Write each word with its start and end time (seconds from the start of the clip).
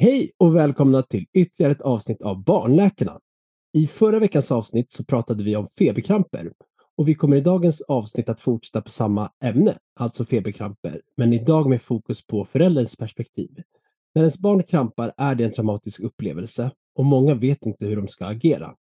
Hej 0.00 0.30
och 0.38 0.56
välkomna 0.56 1.02
till 1.02 1.26
ytterligare 1.32 1.72
ett 1.72 1.82
avsnitt 1.82 2.22
av 2.22 2.44
Barnläkarna. 2.44 3.20
I 3.72 3.86
förra 3.86 4.18
veckans 4.18 4.52
avsnitt 4.52 4.92
så 4.92 5.04
pratade 5.04 5.44
vi 5.44 5.56
om 5.56 5.66
feberkramper 5.78 6.52
och 6.96 7.08
vi 7.08 7.14
kommer 7.14 7.36
i 7.36 7.40
dagens 7.40 7.82
avsnitt 7.82 8.28
att 8.28 8.40
fortsätta 8.40 8.82
på 8.82 8.90
samma 8.90 9.30
ämne, 9.44 9.78
alltså 10.00 10.24
feberkramper, 10.24 11.00
men 11.16 11.32
idag 11.32 11.68
med 11.68 11.82
fokus 11.82 12.26
på 12.26 12.44
förälderns 12.44 12.96
perspektiv. 12.96 13.62
När 14.14 14.22
ens 14.22 14.38
barn 14.38 14.62
krampar 14.62 15.12
är 15.16 15.34
det 15.34 15.44
en 15.44 15.52
traumatisk 15.52 16.00
upplevelse 16.00 16.70
och 16.94 17.04
många 17.04 17.34
vet 17.34 17.66
inte 17.66 17.86
hur 17.86 17.96
de 17.96 18.08
ska 18.08 18.26
agera. 18.26 18.74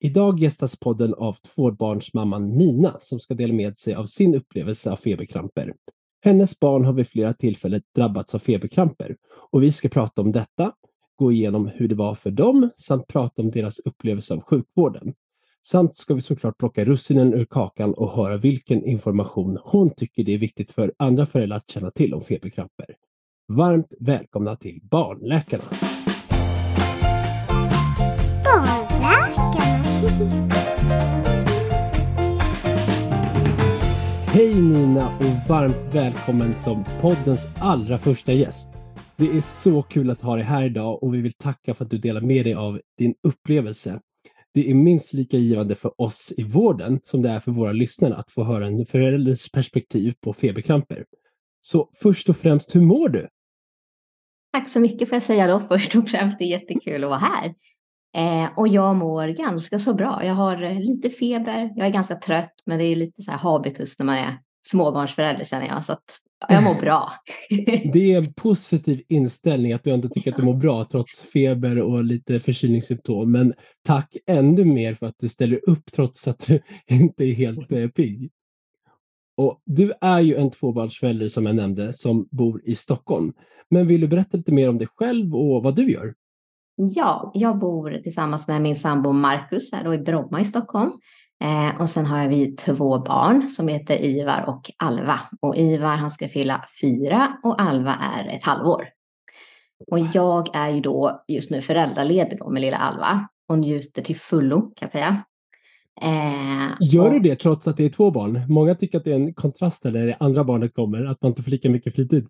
Idag 0.00 0.40
gästas 0.40 0.76
podden 0.76 1.14
av 1.14 1.32
tvåbarnsmamman 1.32 2.48
Nina 2.48 2.96
som 3.00 3.20
ska 3.20 3.34
dela 3.34 3.54
med 3.54 3.78
sig 3.78 3.94
av 3.94 4.04
sin 4.04 4.34
upplevelse 4.34 4.92
av 4.92 4.96
feberkramper. 4.96 5.74
Hennes 6.22 6.60
barn 6.60 6.84
har 6.84 6.92
vid 6.92 7.08
flera 7.08 7.32
tillfällen 7.32 7.82
drabbats 7.94 8.34
av 8.34 8.38
feberkramper 8.38 9.16
och 9.50 9.62
vi 9.62 9.72
ska 9.72 9.88
prata 9.88 10.22
om 10.22 10.32
detta, 10.32 10.72
gå 11.16 11.32
igenom 11.32 11.66
hur 11.74 11.88
det 11.88 11.94
var 11.94 12.14
för 12.14 12.30
dem 12.30 12.70
samt 12.76 13.06
prata 13.06 13.42
om 13.42 13.50
deras 13.50 13.78
upplevelse 13.78 14.34
av 14.34 14.40
sjukvården. 14.40 15.14
Samt 15.62 15.96
ska 15.96 16.14
vi 16.14 16.20
såklart 16.20 16.58
plocka 16.58 16.84
russinen 16.84 17.34
ur 17.34 17.44
kakan 17.44 17.94
och 17.94 18.12
höra 18.12 18.36
vilken 18.36 18.84
information 18.84 19.58
hon 19.64 19.90
tycker 19.90 20.24
det 20.24 20.34
är 20.34 20.38
viktigt 20.38 20.72
för 20.72 20.94
andra 20.96 21.26
föräldrar 21.26 21.56
att 21.56 21.70
känna 21.70 21.90
till 21.90 22.14
om 22.14 22.22
feberkramper. 22.22 22.86
Varmt 23.48 23.94
välkomna 24.00 24.56
till 24.56 24.80
Barnläkarna! 24.82 25.64
Hej 34.32 34.62
Nina 34.62 35.18
och 35.18 35.48
varmt 35.48 35.94
välkommen 35.94 36.56
som 36.56 36.84
poddens 37.00 37.48
allra 37.58 37.98
första 37.98 38.32
gäst. 38.32 38.70
Det 39.16 39.26
är 39.26 39.40
så 39.40 39.82
kul 39.82 40.10
att 40.10 40.20
ha 40.20 40.36
dig 40.36 40.44
här 40.44 40.64
idag 40.64 41.02
och 41.02 41.14
vi 41.14 41.20
vill 41.20 41.32
tacka 41.32 41.74
för 41.74 41.84
att 41.84 41.90
du 41.90 41.98
delar 41.98 42.20
med 42.20 42.46
dig 42.46 42.54
av 42.54 42.80
din 42.98 43.14
upplevelse. 43.22 44.00
Det 44.54 44.70
är 44.70 44.74
minst 44.74 45.12
lika 45.12 45.36
givande 45.36 45.74
för 45.74 46.00
oss 46.00 46.32
i 46.36 46.42
vården 46.42 47.00
som 47.02 47.22
det 47.22 47.28
är 47.30 47.40
för 47.40 47.52
våra 47.52 47.72
lyssnare 47.72 48.14
att 48.14 48.32
få 48.32 48.44
höra 48.44 48.66
en 48.66 48.86
förälders 48.86 49.50
perspektiv 49.50 50.14
på 50.20 50.32
feberkramper. 50.32 51.04
Så 51.60 51.90
först 51.94 52.28
och 52.28 52.36
främst, 52.36 52.76
hur 52.76 52.80
mår 52.80 53.08
du? 53.08 53.28
Tack 54.52 54.68
så 54.68 54.80
mycket 54.80 55.08
får 55.08 55.16
jag 55.16 55.22
säga 55.22 55.46
då 55.46 55.60
först 55.60 55.96
och 55.96 56.08
främst. 56.08 56.38
Det 56.38 56.44
är 56.44 56.60
jättekul 56.60 57.04
att 57.04 57.10
vara 57.10 57.18
här. 57.18 57.54
Eh, 58.16 58.48
och 58.56 58.68
jag 58.68 58.96
mår 58.96 59.28
ganska 59.28 59.78
så 59.78 59.94
bra. 59.94 60.24
Jag 60.24 60.34
har 60.34 60.62
eh, 60.62 60.80
lite 60.80 61.10
feber, 61.10 61.72
jag 61.76 61.86
är 61.86 61.90
ganska 61.90 62.14
trött, 62.14 62.54
men 62.66 62.78
det 62.78 62.84
är 62.84 62.96
lite 62.96 63.22
så 63.22 63.30
här 63.30 63.38
habitus 63.38 63.98
när 63.98 64.06
man 64.06 64.16
är 64.16 64.38
småbarnsförälder 64.66 65.44
känner 65.44 65.66
jag. 65.66 65.84
Så 65.84 65.92
att 65.92 66.18
jag 66.48 66.62
mår 66.62 66.80
bra. 66.80 67.12
det 67.92 68.12
är 68.12 68.18
en 68.18 68.34
positiv 68.34 69.02
inställning 69.08 69.72
att 69.72 69.84
du 69.84 69.90
ändå 69.90 70.08
tycker 70.08 70.30
att 70.30 70.36
du 70.36 70.42
mår 70.42 70.54
bra 70.54 70.84
trots 70.84 71.22
feber 71.22 71.78
och 71.78 72.04
lite 72.04 72.40
förkylningssymptom. 72.40 73.32
Men 73.32 73.54
tack 73.86 74.16
ännu 74.26 74.64
mer 74.64 74.94
för 74.94 75.06
att 75.06 75.18
du 75.18 75.28
ställer 75.28 75.68
upp 75.68 75.92
trots 75.92 76.28
att 76.28 76.46
du 76.46 76.60
inte 76.90 77.24
är 77.24 77.34
helt 77.34 77.72
eh, 77.72 77.88
pigg. 77.88 78.30
Och 79.36 79.60
du 79.66 79.92
är 80.00 80.20
ju 80.20 80.36
en 80.36 80.50
tvåbarnsförälder 80.50 81.28
som 81.28 81.46
jag 81.46 81.56
nämnde 81.56 81.92
som 81.92 82.28
bor 82.30 82.62
i 82.64 82.74
Stockholm. 82.74 83.32
Men 83.70 83.86
vill 83.86 84.00
du 84.00 84.08
berätta 84.08 84.36
lite 84.36 84.52
mer 84.52 84.68
om 84.68 84.78
dig 84.78 84.88
själv 84.96 85.36
och 85.36 85.62
vad 85.62 85.76
du 85.76 85.92
gör? 85.92 86.14
Ja, 86.82 87.30
jag 87.34 87.58
bor 87.58 88.00
tillsammans 88.02 88.48
med 88.48 88.62
min 88.62 88.76
sambo 88.76 89.12
Marcus 89.12 89.72
här 89.72 89.84
då 89.84 89.94
i 89.94 89.98
Bromma 89.98 90.40
i 90.40 90.44
Stockholm. 90.44 90.90
Eh, 91.44 91.80
och 91.80 91.90
sen 91.90 92.06
har 92.06 92.28
vi 92.28 92.56
två 92.56 92.98
barn 92.98 93.48
som 93.48 93.68
heter 93.68 94.04
Ivar 94.04 94.44
och 94.46 94.70
Alva. 94.76 95.20
Och 95.40 95.56
Ivar 95.56 95.96
han 95.96 96.10
ska 96.10 96.28
fylla 96.28 96.64
fyra 96.80 97.36
och 97.42 97.60
Alva 97.60 97.94
är 97.94 98.36
ett 98.36 98.42
halvår. 98.42 98.88
Och 99.90 99.98
jag 99.98 100.56
är 100.56 100.68
ju 100.68 100.80
då 100.80 101.24
just 101.28 101.50
nu 101.50 101.62
föräldraledig 101.62 102.38
då 102.38 102.50
med 102.50 102.62
lilla 102.62 102.76
Alva 102.76 103.28
och 103.48 103.58
njuter 103.58 104.02
till 104.02 104.16
fullo 104.16 104.60
kan 104.60 104.72
jag 104.80 104.92
säga. 104.92 105.22
Eh, 106.02 106.76
Gör 106.80 107.06
och... 107.06 107.12
du 107.12 107.20
det 107.20 107.36
trots 107.36 107.68
att 107.68 107.76
det 107.76 107.84
är 107.84 107.88
två 107.88 108.10
barn? 108.10 108.42
Många 108.48 108.74
tycker 108.74 108.98
att 108.98 109.04
det 109.04 109.10
är 109.10 109.16
en 109.16 109.34
kontrast 109.34 109.84
när 109.84 109.92
det 109.92 110.16
andra 110.20 110.44
barnet 110.44 110.74
kommer, 110.74 111.04
att 111.04 111.22
man 111.22 111.30
inte 111.30 111.42
får 111.42 111.50
lika 111.50 111.70
mycket 111.70 111.94
fritid. 111.94 112.26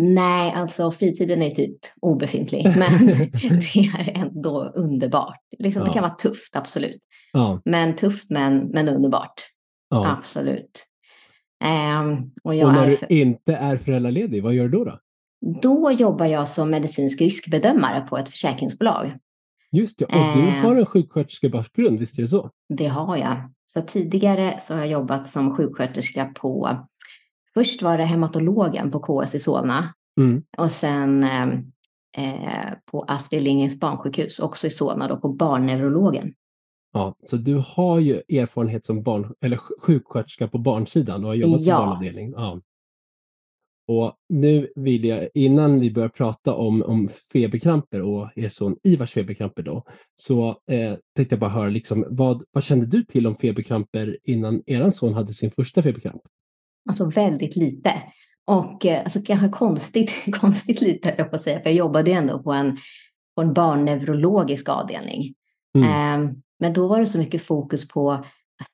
Nej, 0.00 0.52
alltså 0.52 0.90
fritiden 0.90 1.42
är 1.42 1.50
typ 1.50 1.78
obefintlig, 2.00 2.64
men 2.78 3.06
det 3.42 3.78
är 3.78 4.24
ändå 4.24 4.72
underbart. 4.74 5.40
Liksom, 5.58 5.82
ja. 5.82 5.86
Det 5.86 5.92
kan 5.92 6.02
vara 6.02 6.14
tufft, 6.14 6.56
absolut. 6.56 7.00
Ja. 7.32 7.60
Men 7.64 7.96
tufft, 7.96 8.30
men, 8.30 8.68
men 8.68 8.88
underbart. 8.88 9.42
Ja. 9.90 10.16
Absolut. 10.18 10.84
Um, 11.64 12.32
och, 12.44 12.52
och, 12.52 12.72
när 12.72 12.86
du 12.86 13.16
inte 13.16 13.54
är 13.54 13.76
föräldraledig, 13.76 14.42
vad 14.42 14.54
gör 14.54 14.68
du 14.68 14.78
då, 14.78 14.84
då? 14.84 14.98
Då 15.62 15.92
jobbar 15.92 16.26
jag 16.26 16.48
som 16.48 16.70
medicinsk 16.70 17.20
riskbedömare 17.20 18.00
på 18.00 18.18
ett 18.18 18.28
försäkringsbolag. 18.28 19.12
Just 19.72 19.98
det, 19.98 20.04
och 20.04 20.12
du 20.12 20.18
ehm. 20.18 20.64
har 20.64 20.76
en 20.76 20.86
sjuksköterskebakgrund, 20.86 21.98
visst 21.98 22.18
är 22.18 22.22
det 22.22 22.28
så? 22.28 22.50
Det 22.68 22.86
har 22.86 23.16
jag. 23.16 23.52
Så 23.72 23.80
tidigare 23.80 24.58
så 24.60 24.74
har 24.74 24.80
jag 24.80 24.90
jobbat 24.90 25.28
som 25.28 25.56
sjuksköterska 25.56 26.24
på 26.24 26.78
Först 27.58 27.82
var 27.82 27.98
det 27.98 28.04
hematologen 28.04 28.90
på 28.90 29.00
KS 29.00 29.34
i 29.34 29.38
Solna 29.38 29.94
mm. 30.20 30.42
och 30.58 30.70
sen 30.70 31.24
ehm, 31.24 31.50
eh, 32.16 32.72
på 32.90 33.04
Astrid 33.08 33.42
Lindgrens 33.42 33.80
barnsjukhus, 33.80 34.38
också 34.38 34.66
i 34.66 34.70
Solna, 34.70 35.08
då, 35.08 35.16
på 35.16 35.28
barnneurologen. 35.28 36.34
Ja, 36.92 37.14
så 37.22 37.36
du 37.36 37.62
har 37.66 37.98
ju 37.98 38.14
erfarenhet 38.14 38.86
som 38.86 39.02
barn, 39.02 39.34
eller 39.40 39.56
sjuksköterska 39.56 40.48
på 40.48 40.58
barnsidan, 40.58 41.20
du 41.20 41.26
har 41.26 41.34
jobbat 41.34 41.60
ja. 41.60 41.76
på 41.76 41.82
barnavdelning. 41.82 42.32
Ja. 42.36 42.60
Och 43.88 44.14
nu 44.28 44.68
vill 44.74 45.04
jag, 45.04 45.28
innan 45.34 45.80
vi 45.80 45.90
börjar 45.90 46.08
prata 46.08 46.54
om, 46.54 46.82
om 46.82 47.08
feberkramper 47.32 48.02
och 48.02 48.28
er 48.36 48.48
son 48.48 48.76
Ivars 48.82 49.12
feberkramper 49.12 49.62
då, 49.62 49.84
så 50.14 50.48
eh, 50.70 50.94
tänkte 51.16 51.34
jag 51.34 51.40
bara 51.40 51.50
höra, 51.50 51.68
liksom, 51.68 52.06
vad, 52.10 52.42
vad 52.52 52.64
kände 52.64 52.86
du 52.86 53.04
till 53.04 53.26
om 53.26 53.34
feberkramper 53.34 54.18
innan 54.24 54.62
er 54.66 54.90
son 54.90 55.14
hade 55.14 55.32
sin 55.32 55.50
första 55.50 55.82
feberkramp? 55.82 56.22
Alltså 56.88 57.04
väldigt 57.04 57.56
lite. 57.56 58.02
Och 58.46 58.86
eh, 58.86 59.02
alltså, 59.02 59.20
kanske 59.26 59.48
konstigt, 59.48 60.12
konstigt 60.40 60.80
lite, 60.80 61.14
jag 61.18 61.30
på 61.30 61.36
att 61.36 61.42
säga, 61.42 61.60
för 61.60 61.70
jag 61.70 61.76
jobbade 61.76 62.10
ju 62.10 62.16
ändå 62.16 62.42
på 62.42 62.52
en, 62.52 62.78
på 63.36 63.42
en 63.42 63.54
barnneurologisk 63.54 64.68
avdelning. 64.68 65.34
Mm. 65.78 65.88
Eh, 65.88 66.34
men 66.60 66.72
då 66.72 66.88
var 66.88 67.00
det 67.00 67.06
så 67.06 67.18
mycket 67.18 67.42
fokus 67.42 67.88
på, 67.88 68.24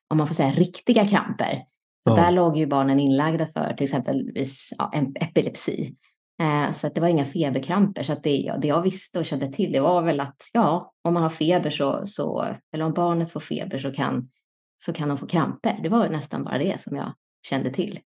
om 0.09 0.17
man 0.17 0.27
får 0.27 0.35
säga, 0.35 0.51
riktiga 0.51 1.05
kramper. 1.05 1.63
Så 2.03 2.09
ja. 2.09 2.15
där 2.15 2.31
låg 2.31 2.57
ju 2.57 2.67
barnen 2.67 2.99
inlagda 2.99 3.47
för 3.47 3.73
till 3.73 3.83
exempelvis 3.83 4.73
ja, 4.77 4.91
epilepsi. 5.15 5.95
Eh, 6.41 6.71
så 6.71 6.87
att 6.87 6.95
det 6.95 7.01
var 7.01 7.07
inga 7.07 7.25
feberkramper. 7.25 8.03
Så 8.03 8.13
att 8.13 8.23
det, 8.23 8.37
ja, 8.37 8.57
det 8.57 8.67
jag 8.67 8.81
visste 8.81 9.19
och 9.19 9.25
kände 9.25 9.47
till 9.47 9.71
det 9.71 9.79
var 9.79 10.01
väl 10.01 10.19
att 10.19 10.49
ja, 10.53 10.93
om 11.03 11.13
man 11.13 11.23
har 11.23 11.29
feber 11.29 11.69
så, 11.69 12.01
så 12.05 12.45
eller 12.73 12.85
om 12.85 12.93
barnet 12.93 13.31
får 13.31 13.39
feber 13.39 13.77
så 13.77 13.91
kan, 13.91 14.29
så 14.75 14.93
kan 14.93 15.09
de 15.09 15.17
få 15.17 15.27
kramper. 15.27 15.79
Det 15.83 15.89
var 15.89 16.09
nästan 16.09 16.43
bara 16.43 16.57
det 16.57 16.81
som 16.81 16.95
jag 16.95 17.13
kände 17.45 17.69
till. 17.69 17.99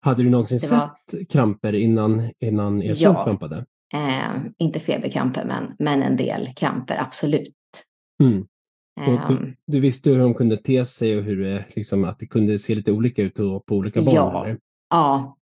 Hade 0.00 0.22
du 0.22 0.30
någonsin 0.30 0.58
var... 0.70 0.90
sett 1.10 1.30
kramper 1.30 1.72
innan, 1.72 2.30
innan 2.40 2.82
er 2.82 2.94
son 2.94 3.14
ja. 3.14 3.24
krampade? 3.24 3.64
Eh, 3.94 4.42
inte 4.58 4.80
feberkramper, 4.80 5.44
men, 5.44 5.76
men 5.78 6.02
en 6.02 6.16
del 6.16 6.52
kramper, 6.56 6.96
absolut. 6.96 7.54
Mm. 8.22 8.46
Eh, 9.00 9.28
du, 9.28 9.56
du, 9.66 9.80
visste 9.80 10.10
hur 10.10 10.18
de 10.18 10.34
kunde 10.34 10.56
te 10.56 10.84
sig 10.84 11.18
och 11.18 11.24
hur 11.24 11.44
det, 11.44 11.64
liksom, 11.76 12.04
att 12.04 12.18
det 12.18 12.26
kunde 12.26 12.58
se 12.58 12.74
lite 12.74 12.92
olika 12.92 13.22
ut 13.22 13.34
på 13.34 13.62
olika 13.68 14.02
barn? 14.02 14.14
Ja, 14.14 14.44
eller? 14.44 14.58
ja. 14.90 15.36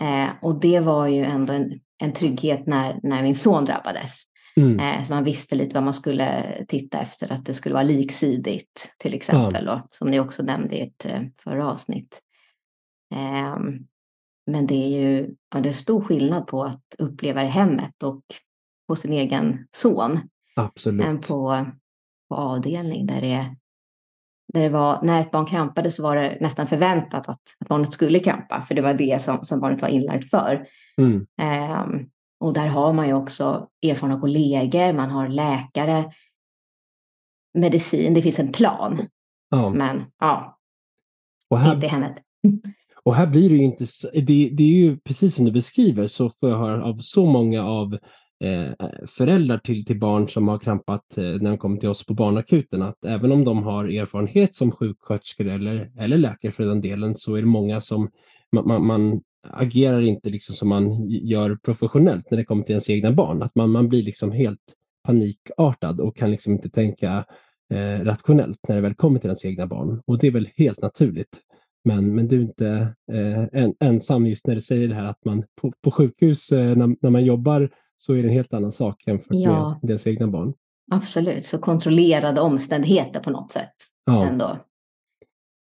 Eh, 0.00 0.30
och 0.42 0.60
det 0.60 0.80
var 0.80 1.06
ju 1.06 1.24
ändå 1.24 1.52
en, 1.52 1.80
en 2.02 2.12
trygghet 2.12 2.66
när, 2.66 3.00
när 3.02 3.22
min 3.22 3.36
son 3.36 3.64
drabbades. 3.64 4.22
Mm. 4.56 4.80
Eh, 4.80 5.06
så 5.06 5.12
man 5.12 5.24
visste 5.24 5.54
lite 5.54 5.74
vad 5.74 5.84
man 5.84 5.94
skulle 5.94 6.44
titta 6.68 7.00
efter, 7.00 7.32
att 7.32 7.46
det 7.46 7.54
skulle 7.54 7.74
vara 7.74 7.84
liksidigt 7.84 8.94
till 8.98 9.14
exempel, 9.14 9.64
ja. 9.66 9.72
då, 9.72 9.86
som 9.90 10.10
ni 10.10 10.20
också 10.20 10.42
nämnde 10.42 10.76
i 10.76 10.80
ert 10.80 11.04
eh, 11.04 11.22
förra 11.44 11.70
avsnitt. 11.70 12.20
Ehm, 13.14 13.86
men 14.46 14.66
det 14.66 14.74
är 14.74 14.88
ju 14.88 15.34
ja, 15.54 15.60
det 15.60 15.68
är 15.68 15.72
stor 15.72 16.00
skillnad 16.00 16.46
på 16.46 16.64
att 16.64 16.94
uppleva 16.98 17.42
det 17.42 17.48
hemmet 17.48 18.02
och 18.02 18.22
på 18.88 18.96
sin 18.96 19.12
egen 19.12 19.66
son. 19.72 20.20
Absolut. 20.56 21.06
Än 21.06 21.20
på, 21.20 21.66
på 22.28 22.34
avdelning 22.34 23.06
där 23.06 23.20
det, 23.20 23.56
där 24.52 24.62
det 24.62 24.68
var, 24.68 25.02
när 25.02 25.20
ett 25.20 25.30
barn 25.30 25.46
krampade 25.46 25.90
så 25.90 26.02
var 26.02 26.16
det 26.16 26.38
nästan 26.40 26.66
förväntat 26.66 27.28
att, 27.28 27.40
att 27.60 27.68
barnet 27.68 27.92
skulle 27.92 28.20
krampa, 28.20 28.62
för 28.62 28.74
det 28.74 28.82
var 28.82 28.94
det 28.94 29.22
som, 29.22 29.44
som 29.44 29.60
barnet 29.60 29.82
var 29.82 29.88
inlagt 29.88 30.30
för. 30.30 30.66
Mm. 30.98 31.26
Um, 31.82 32.10
och 32.40 32.52
där 32.52 32.66
har 32.66 32.92
man 32.92 33.08
ju 33.08 33.14
också 33.14 33.68
erfarna 33.82 34.20
kollegor, 34.20 34.92
man 34.92 35.10
har 35.10 35.28
läkare, 35.28 36.12
medicin, 37.54 38.14
det 38.14 38.22
finns 38.22 38.38
en 38.38 38.52
plan. 38.52 39.08
Ja. 39.48 39.70
Men 39.70 40.04
ja, 40.18 40.58
och 41.50 41.58
här, 41.58 41.74
inte 41.74 41.86
i 41.86 41.90
hemmet. 41.90 42.16
Och 43.08 43.14
här 43.14 43.26
blir 43.26 43.48
det 43.48 43.56
ju 43.56 43.62
inte, 43.62 43.84
det, 44.12 44.50
det 44.52 44.62
är 44.62 44.76
ju 44.76 44.96
precis 44.96 45.34
som 45.34 45.44
du 45.44 45.52
beskriver 45.52 46.06
så 46.06 46.30
får 46.30 46.50
jag 46.50 46.58
höra 46.58 46.84
av 46.84 46.96
så 46.96 47.26
många 47.26 47.64
av 47.64 47.98
eh, 48.44 48.86
föräldrar 49.06 49.58
till, 49.58 49.84
till 49.84 49.98
barn 49.98 50.28
som 50.28 50.48
har 50.48 50.58
krampat 50.58 51.18
eh, 51.18 51.24
när 51.24 51.50
de 51.50 51.58
kommer 51.58 51.76
till 51.76 51.88
oss 51.88 52.06
på 52.06 52.14
barnakuten 52.14 52.82
att 52.82 53.04
även 53.04 53.32
om 53.32 53.44
de 53.44 53.62
har 53.62 53.84
erfarenhet 53.84 54.54
som 54.54 54.70
sjuksköterskor 54.70 55.46
eller, 55.46 55.90
eller 55.98 56.18
läkare 56.18 56.52
för 56.52 56.64
den 56.64 56.80
delen 56.80 57.16
så 57.16 57.34
är 57.34 57.40
det 57.40 57.46
många 57.46 57.80
som 57.80 58.10
man, 58.52 58.86
man, 58.86 59.20
agerar 59.50 60.00
inte 60.00 60.30
liksom 60.30 60.54
som 60.54 60.68
man 60.68 61.08
gör 61.08 61.56
professionellt 61.64 62.30
när 62.30 62.38
det 62.38 62.44
kommer 62.44 62.62
till 62.62 62.72
ens 62.72 62.90
egna 62.90 63.12
barn. 63.12 63.42
Att 63.42 63.54
man, 63.54 63.70
man 63.70 63.88
blir 63.88 64.02
liksom 64.02 64.32
helt 64.32 64.74
panikartad 65.06 66.00
och 66.00 66.16
kan 66.16 66.30
liksom 66.30 66.52
inte 66.52 66.70
tänka 66.70 67.24
eh, 67.74 68.04
rationellt 68.04 68.58
när 68.68 68.76
det 68.76 68.82
väl 68.82 68.94
kommer 68.94 69.18
till 69.18 69.28
ens 69.28 69.44
egna 69.44 69.66
barn. 69.66 70.02
Och 70.06 70.18
det 70.18 70.26
är 70.26 70.30
väl 70.30 70.48
helt 70.56 70.82
naturligt. 70.82 71.42
Men, 71.88 72.14
men 72.14 72.28
du 72.28 72.36
är 72.36 72.40
inte 72.40 72.94
eh, 73.12 73.62
en, 73.62 73.74
ensam 73.80 74.26
just 74.26 74.46
när 74.46 74.54
du 74.54 74.60
säger 74.60 74.88
det 74.88 74.94
här 74.94 75.04
att 75.04 75.24
man 75.24 75.44
på, 75.60 75.72
på 75.84 75.90
sjukhus 75.90 76.52
eh, 76.52 76.76
när, 76.76 76.96
när, 77.02 77.10
man 77.10 77.24
jobbar 77.24 77.70
så 77.96 78.12
är 78.12 78.22
det 78.22 78.28
en 78.28 78.34
helt 78.34 78.54
annan 78.54 78.72
sak 78.72 79.02
jämfört 79.06 79.36
ja. 79.36 79.78
med 79.82 79.90
ens 79.90 80.06
egna 80.06 80.28
barn. 80.28 80.54
Absolut, 80.90 81.44
så 81.44 81.58
kontrollerade 81.58 82.40
omständigheter 82.40 83.20
på 83.20 83.30
något 83.30 83.52
sätt. 83.52 83.72
Ja. 84.06 84.26
Ändå. 84.26 84.58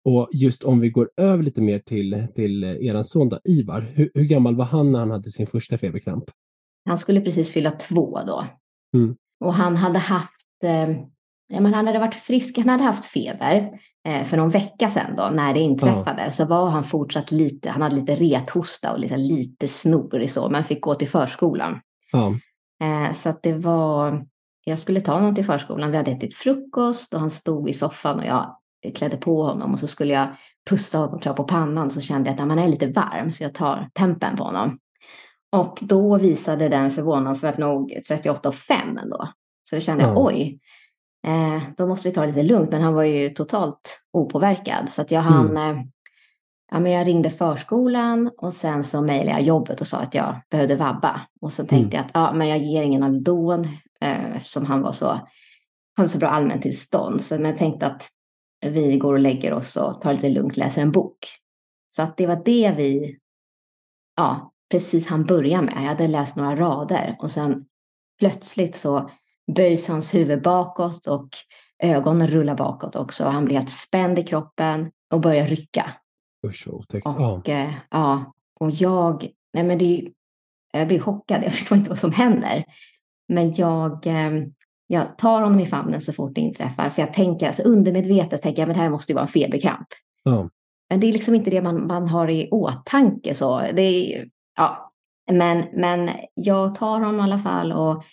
Och 0.05 0.29
just 0.33 0.65
om 0.65 0.81
vi 0.81 0.89
går 0.89 1.11
över 1.17 1.43
lite 1.43 1.63
mer 1.63 1.79
till, 1.79 2.27
till 2.35 2.65
er 2.65 3.03
son 3.03 3.29
då, 3.29 3.39
Ivar, 3.45 3.81
hur, 3.81 4.11
hur, 4.15 4.25
gammal 4.25 4.57
var 4.57 4.65
han 4.65 4.93
när 4.93 4.99
han 4.99 5.11
hade 5.11 5.31
sin 5.31 5.47
första 5.47 5.79
feberkramp? 5.79 6.25
Han 6.85 6.99
skulle 6.99 7.21
precis 7.21 7.51
fylla 7.51 7.71
två 7.71 8.21
då. 8.27 8.47
Mm. 8.97 9.17
Och 9.45 9.55
han 9.55 9.77
hade 9.77 9.99
haft, 9.99 10.65
eh, 10.65 10.91
ja, 11.49 11.61
men 11.61 11.75
han 11.75 11.87
hade 11.87 11.99
varit 11.99 12.15
frisk, 12.15 12.59
han 12.59 12.69
hade 12.69 12.83
haft 12.83 13.05
feber 13.05 13.71
för 14.05 14.37
någon 14.37 14.51
vecka 14.51 14.89
sedan 14.89 15.17
då 15.17 15.31
när 15.33 15.55
det 15.55 15.61
inträffade. 15.61 16.25
Ja. 16.25 16.31
Så 16.31 16.45
var 16.45 16.69
han 16.69 16.85
fortsatt 16.85 17.31
lite, 17.31 17.71
han 17.71 17.83
hade 17.83 17.97
lite 17.97 18.15
rethosta 18.15 18.93
och 18.93 18.99
liksom 18.99 19.19
lite 19.19 19.69
snorig 19.69 20.31
så, 20.31 20.49
men 20.49 20.65
fick 20.65 20.81
gå 20.81 20.95
till 20.95 21.09
förskolan. 21.09 21.81
Ja. 22.13 22.35
Eh, 22.83 23.13
så 23.13 23.29
att 23.29 23.43
det 23.43 23.53
var, 23.53 24.25
jag 24.65 24.79
skulle 24.79 25.01
ta 25.01 25.13
honom 25.15 25.35
till 25.35 25.45
förskolan, 25.45 25.91
vi 25.91 25.97
hade 25.97 26.11
ätit 26.11 26.35
frukost 26.35 27.15
och 27.15 27.21
han 27.21 27.31
stod 27.31 27.71
i 27.71 27.73
soffan 27.73 28.19
och 28.19 28.27
jag 28.27 28.57
klädde 28.95 29.17
på 29.17 29.43
honom 29.43 29.73
och 29.73 29.79
så 29.79 29.87
skulle 29.87 30.13
jag 30.13 30.29
pusta 30.71 30.99
honom 30.99 31.21
tror 31.21 31.31
jag, 31.31 31.37
på 31.37 31.45
pannan 31.45 31.91
så 31.91 32.01
kände 32.01 32.29
jag 32.31 32.35
att 32.35 32.49
han 32.49 32.59
är 32.59 32.69
lite 32.69 32.87
varm 32.87 33.33
så 33.33 33.43
jag 33.43 33.55
tar 33.55 33.89
tempen 33.95 34.37
på 34.37 34.45
honom. 34.45 34.79
Och 35.53 35.79
då 35.83 36.19
visade 36.19 36.69
den 36.69 36.91
förvånansvärt 36.91 37.59
nog 37.59 37.93
38,5 38.11 39.01
ändå. 39.03 39.29
Så 39.63 39.77
då 39.77 39.81
kände 39.81 40.03
jag, 40.03 40.11
mm. 40.11 40.23
oj, 40.27 40.61
eh, 41.25 41.63
då 41.77 41.87
måste 41.87 42.09
vi 42.09 42.15
ta 42.15 42.21
det 42.21 42.27
lite 42.27 42.43
lugnt. 42.43 42.71
Men 42.71 42.83
han 42.83 42.95
var 42.95 43.03
ju 43.03 43.29
totalt 43.29 44.05
opåverkad. 44.13 44.89
Så 44.91 45.03
att 45.03 45.11
jag 45.11 45.21
hann, 45.21 45.51
mm. 45.51 45.77
eh, 45.77 45.85
ja, 46.71 46.81
men 46.81 46.93
jag 46.93 47.07
ringde 47.07 47.31
förskolan 47.31 48.31
och 48.39 48.53
sen 48.53 48.85
så 48.85 49.03
mejlade 49.03 49.31
jag 49.31 49.43
jobbet 49.43 49.81
och 49.81 49.87
sa 49.87 49.99
att 49.99 50.15
jag 50.15 50.41
behövde 50.51 50.77
vabba. 50.77 51.21
Och 51.41 51.53
så 51.53 51.67
tänkte 51.67 51.77
mm. 51.77 51.91
jag 51.97 52.05
att 52.05 52.11
ja, 52.15 52.33
men 52.35 52.49
jag 52.49 52.59
ger 52.59 52.83
ingen 52.83 53.03
Aldon 53.03 53.65
eh, 54.01 54.37
eftersom 54.37 54.67
han 54.67 54.83
var 54.83 54.93
så, 54.93 55.29
hade 55.97 56.09
så 56.09 56.19
bra 56.19 56.29
allmäntillstånd. 56.29 57.23
Så 57.23 57.35
men 57.35 57.45
jag 57.45 57.57
tänkte 57.57 57.87
att 57.87 58.09
vi 58.67 58.99
går 58.99 59.13
och 59.13 59.21
lägger 59.21 59.53
oss 59.53 59.77
och 59.77 60.01
tar 60.01 60.13
lite 60.13 60.29
lugnt, 60.29 60.57
läser 60.57 60.83
en 60.83 60.93
bok. 60.93 61.19
Så 61.89 62.03
att 62.03 62.17
det 62.17 62.27
var 62.27 62.43
det 62.45 62.75
vi, 62.77 63.19
ja, 64.17 64.53
precis 64.71 65.09
han 65.09 65.25
börja 65.25 65.63
med. 65.63 65.75
Jag 65.77 65.81
hade 65.81 66.09
läst 66.09 66.37
några 66.37 66.57
rader 66.57 67.17
och 67.19 67.31
sen 67.31 67.65
plötsligt 68.19 68.77
så 68.77 69.11
böjs 69.53 69.89
hans 69.89 70.15
huvud 70.15 70.43
bakåt 70.43 71.07
och 71.07 71.29
ögonen 71.83 72.29
rullar 72.29 72.55
bakåt 72.55 72.97
också. 72.97 73.25
Han 73.25 73.45
blir 73.45 73.57
helt 73.57 73.71
spänd 73.71 74.19
i 74.19 74.23
kroppen 74.23 74.91
och 75.11 75.21
börjar 75.21 75.47
rycka. 75.47 75.91
Usch, 76.47 76.69
otäckt. 76.69 77.07
Och, 77.07 77.15
ja. 77.19 77.43
Eh, 77.45 77.73
ja, 77.91 78.33
och 78.61 78.71
jag, 78.71 79.29
nej 79.53 79.65
men 79.65 79.79
det, 79.79 80.09
jag 80.73 80.89
blir 80.89 81.01
chockad, 81.01 81.45
jag 81.45 81.53
förstår 81.53 81.79
inte 81.79 81.91
vad 81.91 81.99
som 81.99 82.13
händer. 82.13 82.65
Men 83.29 83.55
jag, 83.55 84.07
eh, 84.07 84.31
jag 84.87 85.19
tar 85.19 85.43
honom 85.43 85.61
i 85.61 85.67
famnen 85.67 86.01
så 86.01 86.13
fort 86.13 86.35
det 86.35 86.41
inträffar, 86.41 86.91
för 86.91 87.03
jag 87.03 87.13
tänker, 87.13 87.47
alltså 87.47 87.63
undermedvetet 87.63 88.43
tänker 88.43 88.63
jag, 88.63 88.67
men 88.67 88.77
det 88.77 88.83
här 88.83 88.91
måste 88.91 89.13
ju 89.13 89.15
vara 89.15 89.25
en 89.25 89.33
feberkramp. 89.33 89.89
Ja. 90.23 90.51
Men 90.91 91.01
det 91.01 91.07
är 91.07 91.13
liksom 91.13 91.35
inte 91.35 91.51
det 91.51 91.63
man, 91.63 91.87
man 91.87 92.09
har 92.09 92.31
i 92.31 92.49
åtanke 92.51 93.35
så. 93.35 93.61
Det 93.61 93.83
är, 93.83 94.29
ja. 94.57 94.93
men, 95.31 95.65
men 95.73 96.11
jag 96.35 96.75
tar 96.75 97.01
honom 97.01 97.19
i 97.19 97.23
alla 97.23 97.39
fall 97.39 97.73
och 97.73 98.05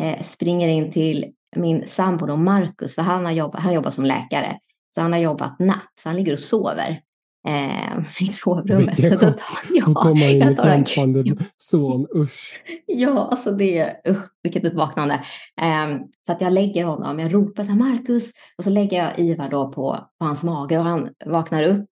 eh, 0.00 0.22
springer 0.22 0.68
in 0.68 0.90
till 0.90 1.32
min 1.56 1.86
sambo 1.86 2.26
då, 2.26 2.36
Marcus, 2.36 2.94
för 2.94 3.02
han, 3.02 3.24
har 3.24 3.32
jobbat, 3.32 3.60
han 3.60 3.74
jobbar 3.74 3.90
som 3.90 4.04
läkare. 4.04 4.58
Så 4.94 5.00
han 5.00 5.12
har 5.12 5.20
jobbat 5.20 5.58
natt, 5.58 5.92
så 6.00 6.08
han 6.08 6.16
ligger 6.16 6.32
och 6.32 6.38
sover 6.38 7.00
eh, 7.48 7.98
i 8.28 8.32
sovrummet. 8.32 8.98
Vilken 8.98 9.18
chock 9.18 9.40
ja, 9.70 9.94
komma 9.94 10.24
in 10.24 10.38
med 10.38 10.56
trampande 10.56 11.36
son, 11.56 12.06
usch. 12.16 12.62
Ja, 12.86 13.28
alltså 13.30 13.50
det, 13.50 13.96
usch, 14.08 14.24
vilket 14.42 14.64
uppvaknande. 14.64 15.14
Eh, 15.60 15.98
så 16.26 16.32
att 16.32 16.40
jag 16.40 16.52
lägger 16.52 16.84
honom, 16.84 17.18
jag 17.18 17.34
ropar 17.34 17.64
så 17.64 17.70
här, 17.70 17.78
Marcus, 17.78 18.32
och 18.58 18.64
så 18.64 18.70
lägger 18.70 19.04
jag 19.04 19.18
Ivar 19.18 19.48
då 19.48 19.72
på, 19.72 20.08
på 20.18 20.24
hans 20.24 20.42
mage 20.42 20.78
och 20.78 20.84
han 20.84 21.08
vaknar 21.26 21.62
upp 21.62 21.88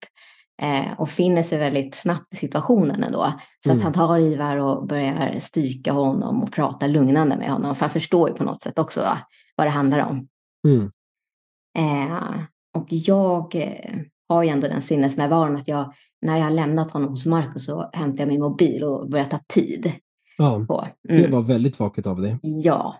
eh, 0.61 0.99
och 0.99 1.09
finner 1.09 1.43
sig 1.43 1.57
väldigt 1.57 1.95
snabbt 1.95 2.33
i 2.33 2.35
situationen 2.35 3.03
ändå. 3.03 3.33
Så 3.59 3.69
mm. 3.69 3.77
att 3.77 3.83
han 3.83 3.93
tar 3.93 4.17
Ivar 4.17 4.57
och 4.57 4.87
börjar 4.87 5.39
styka 5.39 5.91
honom 5.91 6.43
och 6.43 6.51
prata 6.51 6.87
lugnande 6.87 7.37
med 7.37 7.49
honom, 7.49 7.75
för 7.75 7.81
han 7.81 7.89
förstår 7.89 8.29
ju 8.29 8.35
på 8.35 8.43
något 8.43 8.61
sätt 8.61 8.79
också 8.79 9.01
då, 9.01 9.17
vad 9.55 9.67
det 9.67 9.71
handlar 9.71 9.99
om. 9.99 10.27
Mm. 10.67 10.89
Eh, 11.77 12.41
och 12.77 12.87
jag 12.89 13.55
eh, 13.55 13.99
har 14.29 14.43
ju 14.43 14.49
ändå 14.49 14.67
den 14.67 14.81
sinnesnärvaron 14.81 15.55
att 15.55 15.67
jag, 15.67 15.93
när 16.21 16.37
jag 16.37 16.43
har 16.43 16.51
lämnat 16.51 16.91
honom 16.91 17.09
hos 17.09 17.25
Markus 17.25 17.65
så 17.65 17.89
hämtar 17.93 18.23
jag 18.23 18.27
min 18.27 18.41
mobil 18.41 18.83
och 18.83 19.09
börjar 19.09 19.25
ta 19.25 19.39
tid. 19.53 19.91
Ja, 20.37 20.65
på. 20.67 20.87
Mm. 21.09 21.21
det 21.21 21.27
var 21.27 21.41
väldigt 21.41 21.79
vaket 21.79 22.07
av 22.07 22.21
dig. 22.21 22.37
Ja, 22.41 22.97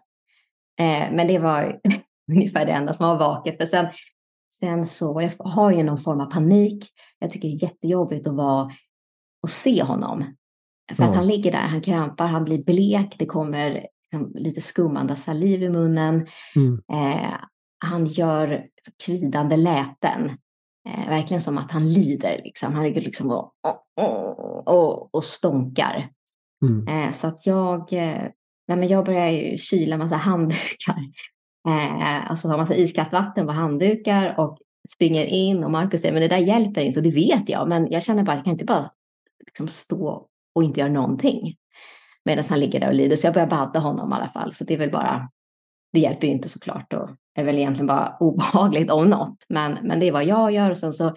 eh, 0.79 1.11
men 1.11 1.27
det 1.27 1.39
var 1.39 1.79
ungefär 2.31 2.65
det 2.65 2.71
enda 2.71 2.93
som 2.93 3.07
var 3.07 3.17
vaket. 3.17 3.57
För 3.57 3.65
sen, 3.65 3.85
sen 4.49 4.85
så, 4.85 5.21
jag 5.21 5.45
har 5.45 5.71
ju 5.71 5.83
någon 5.83 5.97
form 5.97 6.21
av 6.21 6.25
panik. 6.25 6.89
Jag 7.19 7.31
tycker 7.31 7.47
det 7.47 7.55
är 7.55 7.63
jättejobbigt 7.63 8.27
att 8.27 8.35
vara 8.35 8.71
och 9.43 9.49
se 9.49 9.83
honom. 9.83 10.35
För 10.91 11.03
ja. 11.03 11.09
att 11.09 11.15
han 11.15 11.27
ligger 11.27 11.51
där, 11.51 11.59
han 11.59 11.81
krampar, 11.81 12.27
han 12.27 12.43
blir 12.43 12.63
blek, 12.63 13.15
det 13.19 13.25
kommer 13.25 13.87
liksom 14.11 14.33
lite 14.35 14.61
skummande 14.61 15.15
saliv 15.15 15.63
i 15.63 15.69
munnen. 15.69 16.27
Mm. 16.55 16.81
Eh, 16.91 17.35
han 17.85 18.05
gör 18.05 18.47
liksom 18.47 18.93
kvidande 19.05 19.57
läten. 19.57 20.29
Eh, 20.89 21.09
verkligen 21.09 21.41
som 21.41 21.57
att 21.57 21.71
han 21.71 21.93
lider. 21.93 22.41
Liksom. 22.43 22.73
Han 22.73 22.83
ligger 22.83 23.01
liksom 23.01 23.31
och, 23.31 23.53
och, 23.97 24.67
och, 24.67 25.15
och 25.15 25.23
stånkar. 25.23 26.09
Mm. 26.65 26.87
Eh, 26.87 27.11
så 27.11 27.27
att 27.27 27.45
jag, 27.45 27.93
eh, 27.93 28.23
nej 28.67 28.77
men 28.77 28.87
jag 28.87 29.05
börjar 29.05 29.57
kyla 29.57 29.97
massa 29.97 30.15
handdukar. 30.15 30.95
Eh, 31.67 32.31
alltså 32.31 32.47
ha 32.47 32.57
massa 32.57 32.75
iskallt 32.75 33.11
vatten 33.11 33.47
på 33.47 33.51
handdukar 33.51 34.35
och 34.39 34.57
springer 34.89 35.25
in 35.25 35.63
och 35.63 35.71
Markus 35.71 36.01
säger 36.01 36.13
men 36.13 36.21
det 36.21 36.27
där 36.27 36.37
hjälper 36.37 36.81
inte 36.81 36.99
och 36.99 37.03
det 37.03 37.11
vet 37.11 37.49
jag. 37.49 37.69
Men 37.69 37.91
jag 37.91 38.03
känner 38.03 38.23
bara 38.23 38.31
att 38.31 38.37
jag 38.37 38.45
kan 38.45 38.53
inte 38.53 38.65
bara 38.65 38.89
liksom 39.45 39.67
stå 39.67 40.27
och 40.55 40.63
inte 40.63 40.79
göra 40.79 40.91
någonting. 40.91 41.55
Medan 42.25 42.45
han 42.49 42.59
ligger 42.59 42.79
där 42.79 42.87
och 42.87 42.93
lider. 42.93 43.15
Så 43.15 43.27
jag 43.27 43.33
börjar 43.33 43.47
badda 43.47 43.79
honom 43.79 44.11
i 44.11 44.15
alla 44.15 44.27
fall. 44.27 44.53
Så 44.53 44.63
det 44.63 44.73
är 44.73 44.77
väl 44.77 44.91
bara, 44.91 45.29
det 45.93 45.99
hjälper 45.99 46.27
ju 46.27 46.33
inte 46.33 46.49
såklart. 46.49 46.93
Och 46.93 47.09
är 47.35 47.43
väl 47.43 47.57
egentligen 47.57 47.87
bara 47.87 48.17
obehagligt 48.19 48.91
om 48.91 49.09
något. 49.09 49.45
Men, 49.49 49.77
men 49.83 49.99
det 49.99 50.07
är 50.07 50.11
vad 50.11 50.25
jag 50.25 50.51
gör 50.51 50.69
och 50.69 50.77
sen 50.77 50.93
så 50.93 51.15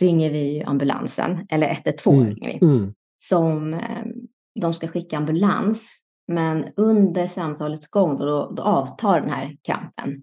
ringer 0.00 0.30
vi 0.30 0.62
ambulansen, 0.62 1.46
eller 1.50 1.70
112 1.70 2.16
mm. 2.16 2.34
ringer 2.34 2.48
vi. 2.48 2.66
Mm. 2.66 2.94
Som 3.16 3.74
ehm, 3.74 4.12
de 4.60 4.74
ska 4.74 4.88
skicka 4.88 5.16
ambulans. 5.16 6.05
Men 6.28 6.64
under 6.76 7.26
samtalets 7.26 7.88
gång 7.88 8.18
då, 8.18 8.52
då 8.56 8.62
avtar 8.62 9.20
den 9.20 9.30
här 9.30 9.56
krampen. 9.62 10.22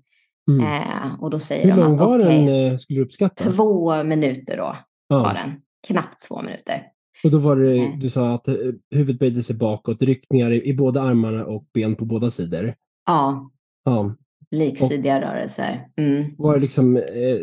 Mm. 0.51 0.65
Eh, 0.65 1.23
och 1.23 1.29
då 1.29 1.39
säger 1.39 1.63
Hur 1.63 1.71
de 1.71 1.79
lång 1.79 1.97
var 1.97 2.19
okay, 2.19 2.45
den, 2.45 2.71
eh, 2.71 2.77
skulle 2.77 2.99
du 2.99 3.05
uppskatta? 3.05 3.51
Två 3.51 4.03
minuter 4.03 4.57
då 4.57 4.75
ja. 5.07 5.19
var 5.19 5.33
den. 5.33 5.61
Knappt 5.87 6.27
två 6.27 6.41
minuter. 6.41 6.83
Och 7.23 7.31
då 7.31 7.37
var 7.37 7.55
det, 7.55 7.77
eh. 7.77 7.97
du 7.99 8.09
sa 8.09 8.35
att 8.35 8.47
eh, 8.47 8.55
huvudet 8.91 9.19
böjde 9.19 9.43
sig 9.43 9.55
bakåt, 9.55 10.01
ryckningar 10.01 10.51
i, 10.51 10.69
i 10.69 10.73
båda 10.73 11.01
armarna 11.01 11.45
och 11.45 11.65
ben 11.73 11.95
på 11.95 12.05
båda 12.05 12.29
sidor. 12.29 12.73
Ja. 13.05 13.51
ja. 13.85 14.15
Liksidiga 14.51 15.15
och 15.15 15.21
rörelser. 15.21 15.87
Mm. 15.97 16.23
Var 16.37 16.53
det 16.53 16.61
liksom 16.61 16.97
eh, 16.97 17.37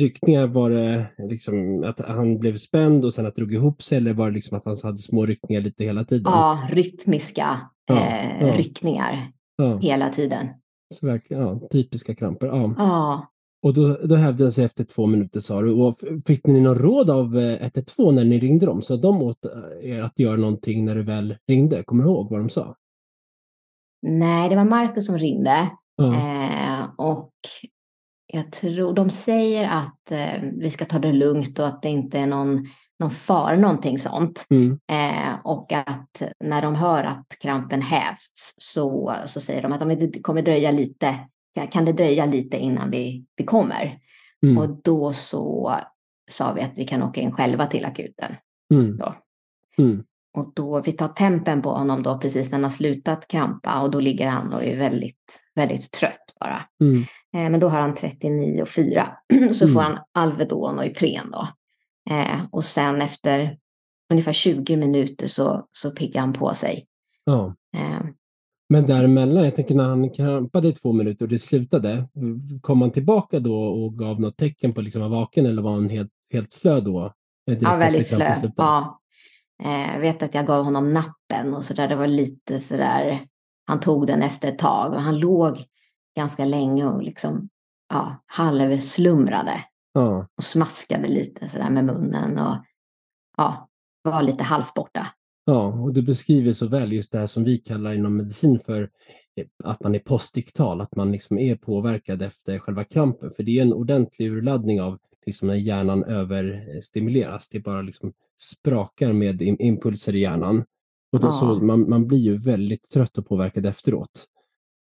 ryckningar, 0.00 0.46
var 0.46 0.70
det 0.70 1.06
liksom 1.18 1.84
att 1.84 2.00
han 2.00 2.38
blev 2.38 2.56
spänd 2.56 3.04
och 3.04 3.12
sen 3.12 3.26
att 3.26 3.34
det 3.34 3.40
drog 3.40 3.54
ihop 3.54 3.82
sig 3.82 3.98
eller 3.98 4.12
var 4.12 4.28
det 4.28 4.34
liksom 4.34 4.58
att 4.58 4.64
han 4.64 4.76
hade 4.82 4.98
små 4.98 5.26
ryckningar 5.26 5.60
lite 5.60 5.84
hela 5.84 6.04
tiden? 6.04 6.32
Ja, 6.32 6.68
rytmiska 6.70 7.60
eh, 7.90 8.48
ja. 8.48 8.54
ryckningar 8.54 9.32
hela 9.80 10.08
tiden. 10.08 10.48
Så 10.94 11.06
verkligen, 11.06 11.42
ja, 11.42 11.68
typiska 11.72 12.14
kramper. 12.14 12.46
Ja. 12.46 13.26
Och 13.62 13.74
då, 13.74 13.96
då 14.04 14.14
hävde 14.14 14.44
den 14.44 14.52
sig 14.52 14.64
efter 14.64 14.84
två 14.84 15.06
minuter 15.06 15.40
sa 15.40 15.60
du. 15.60 15.72
Och 15.72 15.98
fick 16.26 16.46
ni 16.46 16.60
någon 16.60 16.78
råd 16.78 17.10
av 17.10 17.38
112 17.38 18.08
eh, 18.08 18.14
när 18.14 18.24
ni 18.24 18.38
ringde 18.38 18.66
dem? 18.66 18.82
Så 18.82 18.96
de 18.96 19.22
åt 19.22 19.44
eh, 19.44 19.90
er 19.90 20.02
att 20.02 20.18
göra 20.18 20.36
någonting 20.36 20.84
när 20.84 20.94
du 20.94 21.02
väl 21.02 21.36
ringde? 21.48 21.82
Kommer 21.82 22.04
du 22.04 22.10
ihåg 22.10 22.30
vad 22.30 22.40
de 22.40 22.48
sa? 22.48 22.76
Nej, 24.02 24.48
det 24.48 24.56
var 24.56 24.64
Markus 24.64 25.06
som 25.06 25.18
ringde. 25.18 25.70
Eh, 26.00 26.88
och 26.98 27.32
jag 28.26 28.52
tror, 28.52 28.94
de 28.94 29.10
säger 29.10 29.68
att 29.68 30.10
eh, 30.10 30.42
vi 30.52 30.70
ska 30.70 30.84
ta 30.84 30.98
det 30.98 31.12
lugnt 31.12 31.58
och 31.58 31.66
att 31.66 31.82
det 31.82 31.88
inte 31.88 32.18
är 32.18 32.26
någon, 32.26 32.66
någon 33.00 33.10
fara, 33.10 33.56
någonting 33.56 33.98
sånt. 33.98 34.46
Mm. 34.50 34.78
Eh, 34.92 35.38
och 35.44 35.72
att 35.72 36.22
när 36.44 36.62
de 36.62 36.74
hör 36.74 37.04
att 37.04 37.26
krampen 37.40 37.82
hävs 37.82 38.54
så, 38.58 39.14
så 39.26 39.40
säger 39.40 39.62
de 39.62 39.72
att 39.72 40.00
det 40.00 40.22
kommer 40.22 40.42
dröja 40.42 40.70
lite, 40.70 41.14
kan 41.70 41.84
det 41.84 41.92
dröja 41.92 42.26
lite 42.26 42.56
innan 42.56 42.90
vi, 42.90 43.24
vi 43.36 43.44
kommer. 43.44 43.98
Mm. 44.42 44.58
Och 44.58 44.82
då 44.84 45.12
så 45.12 45.76
sa 46.30 46.52
vi 46.52 46.60
att 46.60 46.72
vi 46.74 46.84
kan 46.84 47.02
åka 47.02 47.20
in 47.20 47.32
själva 47.32 47.66
till 47.66 47.84
akuten. 47.84 48.36
Mm. 48.74 48.98
Mm. 49.78 50.04
Och 50.36 50.52
då, 50.54 50.80
vi 50.80 50.92
tar 50.92 51.08
tempen 51.08 51.62
på 51.62 51.70
honom 51.70 52.02
då 52.02 52.18
precis 52.18 52.50
när 52.50 52.52
han 52.52 52.64
har 52.64 52.70
slutat 52.70 53.28
krampa 53.28 53.80
och 53.82 53.90
då 53.90 54.00
ligger 54.00 54.28
han 54.28 54.52
och 54.52 54.64
är 54.64 54.76
väldigt, 54.76 55.40
väldigt 55.54 55.90
trött 55.90 56.34
bara. 56.40 56.62
Mm. 56.80 57.02
Eh, 57.34 57.50
men 57.50 57.60
då 57.60 57.68
har 57.68 57.80
han 57.80 57.94
39 57.94 58.62
och 58.62 58.68
4 58.68 59.08
så 59.52 59.64
mm. 59.64 59.74
får 59.74 59.80
han 59.80 59.98
Alvedon 60.12 60.78
och 60.78 60.86
Ipren 60.86 61.30
då. 61.30 61.48
Eh, 62.10 62.40
och 62.50 62.64
sen 62.64 63.02
efter 63.02 63.58
ungefär 64.10 64.32
20 64.32 64.76
minuter 64.76 65.28
så, 65.28 65.68
så 65.72 65.90
piggar 65.90 66.20
han 66.20 66.32
på 66.32 66.54
sig. 66.54 66.86
Ja. 67.24 67.54
Eh. 67.76 68.00
Men 68.68 68.86
däremellan, 68.86 69.44
jag 69.44 69.56
tänker 69.56 69.74
när 69.74 69.88
han 69.88 70.10
krampade 70.10 70.68
i 70.68 70.72
två 70.72 70.92
minuter 70.92 71.24
och 71.24 71.28
det 71.28 71.38
slutade, 71.38 72.08
kom 72.60 72.80
han 72.80 72.90
tillbaka 72.90 73.40
då 73.40 73.62
och 73.62 73.98
gav 73.98 74.20
något 74.20 74.36
tecken 74.36 74.74
på 74.74 74.80
liksom 74.80 75.02
att 75.02 75.10
vara 75.10 75.20
vaken 75.20 75.46
eller 75.46 75.62
var 75.62 75.72
han 75.72 75.88
helt, 75.88 76.12
helt 76.32 76.52
slö 76.52 76.80
då? 76.80 77.12
Ja, 77.44 77.76
väldigt 77.76 78.08
slö. 78.08 78.34
Ja. 78.56 79.00
Eh, 79.62 79.92
jag 79.94 80.00
vet 80.00 80.22
att 80.22 80.34
jag 80.34 80.46
gav 80.46 80.64
honom 80.64 80.92
nappen 80.92 81.54
och 81.54 81.64
så 81.64 81.74
där. 81.74 81.88
Det 81.88 81.96
var 81.96 82.06
lite 82.06 82.60
så 82.60 82.76
där. 82.76 83.18
Han 83.66 83.80
tog 83.80 84.06
den 84.06 84.22
efter 84.22 84.48
ett 84.48 84.58
tag 84.58 84.92
och 84.92 85.02
han 85.02 85.18
låg 85.18 85.64
ganska 86.16 86.44
länge 86.44 86.86
och 86.86 87.02
liksom 87.02 87.48
ja, 87.88 88.24
halvslumrade. 88.26 89.64
Ja. 89.92 90.26
Och 90.36 90.44
smaskade 90.44 91.08
lite 91.08 91.48
så 91.48 91.58
där 91.58 91.70
med 91.70 91.84
munnen 91.84 92.38
och 92.38 92.56
ja, 93.36 93.68
var 94.02 94.22
lite 94.22 94.44
halvt 94.44 94.74
borta. 94.74 95.06
Ja, 95.44 95.66
och 95.66 95.92
du 95.92 96.02
beskriver 96.02 96.52
så 96.52 96.66
väl 96.66 96.92
just 96.92 97.12
det 97.12 97.18
här 97.18 97.26
som 97.26 97.44
vi 97.44 97.58
kallar 97.58 97.92
inom 97.92 98.16
medicin 98.16 98.58
för 98.58 98.82
eh, 99.36 99.46
att 99.64 99.82
man 99.82 99.94
är 99.94 99.98
postdiktal, 99.98 100.80
att 100.80 100.96
man 100.96 101.12
liksom 101.12 101.38
är 101.38 101.56
påverkad 101.56 102.22
efter 102.22 102.58
själva 102.58 102.84
krampen. 102.84 103.30
För 103.30 103.42
det 103.42 103.58
är 103.58 103.62
en 103.62 103.72
ordentlig 103.72 104.30
urladdning 104.30 104.80
av 104.80 104.98
liksom 105.26 105.48
när 105.48 105.54
hjärnan 105.54 106.04
överstimuleras. 106.04 107.48
Det 107.48 107.60
bara 107.60 107.82
liksom 107.82 108.12
sprakar 108.40 109.12
med 109.12 109.42
impulser 109.42 110.14
i 110.14 110.20
hjärnan. 110.20 110.64
Och 111.12 111.20
då, 111.20 111.26
ja. 111.26 111.32
så 111.32 111.44
man, 111.46 111.88
man 111.90 112.06
blir 112.06 112.18
ju 112.18 112.36
väldigt 112.36 112.90
trött 112.90 113.18
och 113.18 113.28
påverkad 113.28 113.66
efteråt. 113.66 114.26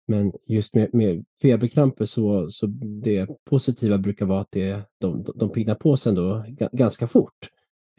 Men 0.07 0.31
just 0.47 0.75
med, 0.75 0.93
med 0.93 1.25
feberkramper 1.41 2.05
så, 2.05 2.49
så 2.49 2.65
det 3.03 3.27
positiva 3.49 3.97
brukar 3.97 4.25
vara 4.25 4.39
att 4.39 4.51
det, 4.51 4.81
de, 5.01 5.25
de 5.35 5.49
pignar 5.49 5.75
på 5.75 5.97
sig 5.97 6.09
ändå 6.09 6.45
ganska 6.71 7.07
fort. 7.07 7.49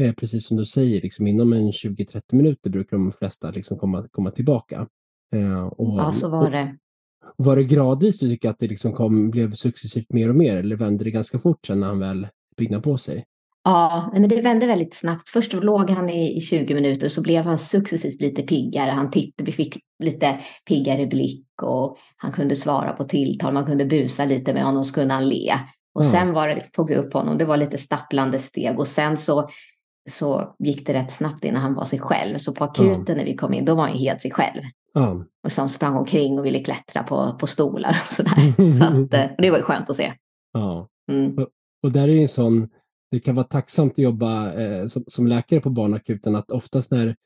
Eh, 0.02 0.14
precis 0.14 0.46
som 0.46 0.56
du 0.56 0.64
säger, 0.64 1.02
liksom 1.02 1.26
inom 1.26 1.52
en 1.52 1.70
20-30 1.70 2.20
minuter 2.30 2.70
brukar 2.70 2.96
de 2.96 3.12
flesta 3.12 3.50
liksom 3.50 3.78
komma, 3.78 4.08
komma 4.10 4.30
tillbaka. 4.30 4.88
Eh, 5.34 5.66
och, 5.66 6.00
ja, 6.00 6.12
så 6.12 6.28
var 6.28 6.50
det. 6.50 6.76
Och, 7.36 7.46
var 7.46 7.56
det 7.56 7.64
gradvis 7.64 8.18
du 8.18 8.28
tycker 8.28 8.50
att 8.50 8.58
det 8.58 8.68
liksom 8.68 8.92
kom, 8.92 9.30
blev 9.30 9.52
successivt 9.52 10.12
mer 10.12 10.28
och 10.28 10.36
mer 10.36 10.56
eller 10.56 10.76
vände 10.76 11.04
det 11.04 11.10
ganska 11.10 11.38
fort 11.38 11.66
sen 11.66 11.80
när 11.80 11.86
han 11.86 11.98
väl 11.98 12.28
piggnade 12.56 12.82
på 12.82 12.98
sig? 12.98 13.25
Ja, 13.66 14.11
men 14.12 14.28
det 14.28 14.40
vände 14.40 14.66
väldigt 14.66 14.94
snabbt. 14.94 15.28
Först 15.28 15.52
låg 15.52 15.90
han 15.90 16.11
i, 16.11 16.37
i 16.37 16.40
20 16.40 16.75
minuter 16.75 17.08
så 17.08 17.23
blev 17.23 17.44
han 17.44 17.58
successivt 17.58 18.20
lite 18.20 18.42
piggare. 18.42 18.90
Han 18.90 19.11
tittade, 19.11 19.46
vi 19.46 19.52
fick 19.52 19.78
lite 20.02 20.38
piggare 20.68 21.06
blick 21.06 21.62
och 21.62 21.96
han 22.16 22.32
kunde 22.32 22.56
svara 22.56 22.92
på 22.92 23.04
tilltal. 23.04 23.54
Man 23.54 23.66
kunde 23.66 23.85
busa 23.85 24.25
lite 24.25 24.54
med 24.54 24.64
honom 24.64 24.85
så 24.85 24.94
kunde 24.94 25.14
han 25.14 25.28
le. 25.28 25.52
Och 25.94 26.02
mm. 26.02 26.12
sen 26.12 26.32
var 26.32 26.49
det, 26.49 26.61
tog 26.61 26.88
vi 26.88 26.96
upp 26.96 27.12
honom. 27.12 27.38
Det 27.38 27.44
var 27.44 27.56
lite 27.56 27.78
stapplande 27.78 28.38
steg 28.38 28.78
och 28.78 28.88
sen 28.88 29.16
så, 29.16 29.49
så 30.11 30.54
gick 30.58 30.87
det 30.87 30.94
rätt 30.94 31.12
snabbt 31.12 31.44
innan 31.44 31.62
han 31.62 31.75
var 31.75 31.85
sig 31.85 31.99
själv. 31.99 32.37
Så 32.38 32.54
på 32.54 32.64
akuten 32.64 32.94
mm. 32.94 33.18
när 33.18 33.25
vi 33.25 33.37
kom 33.37 33.54
in, 33.54 33.64
då 33.64 33.75
var 33.75 33.82
han 33.88 33.96
helt 33.96 34.20
sig 34.20 34.30
själv. 34.30 34.62
Mm. 34.99 35.25
Och 35.44 35.52
så 35.52 35.68
sprang 35.68 35.96
omkring 35.96 36.38
och 36.38 36.46
ville 36.46 36.58
klättra 36.58 37.02
på, 37.02 37.37
på 37.40 37.46
stolar 37.46 37.90
och 37.90 38.08
sådär. 38.08 38.73
så 38.73 38.85
att, 38.85 39.14
eh, 39.14 39.37
det 39.38 39.50
var 39.50 39.58
ju 39.58 39.64
skönt 39.64 39.90
att 39.90 39.96
se. 39.96 40.12
Ja. 40.52 40.88
Mm. 41.12 41.38
Och, 41.38 41.49
och 41.82 41.92
där 41.92 42.08
är 42.08 42.20
en 42.20 42.28
sån 42.28 42.68
det 43.10 43.18
kan 43.18 43.34
vara 43.34 43.46
tacksamt 43.46 43.92
att 43.92 43.98
jobba 43.98 44.52
eh, 44.52 44.86
som, 44.86 45.04
som, 45.06 45.26
läkare 45.26 45.60
på 45.60 45.70
barnakuten, 45.70 46.36
att 46.36 46.50
oftast 46.50 46.90
när 46.90 47.16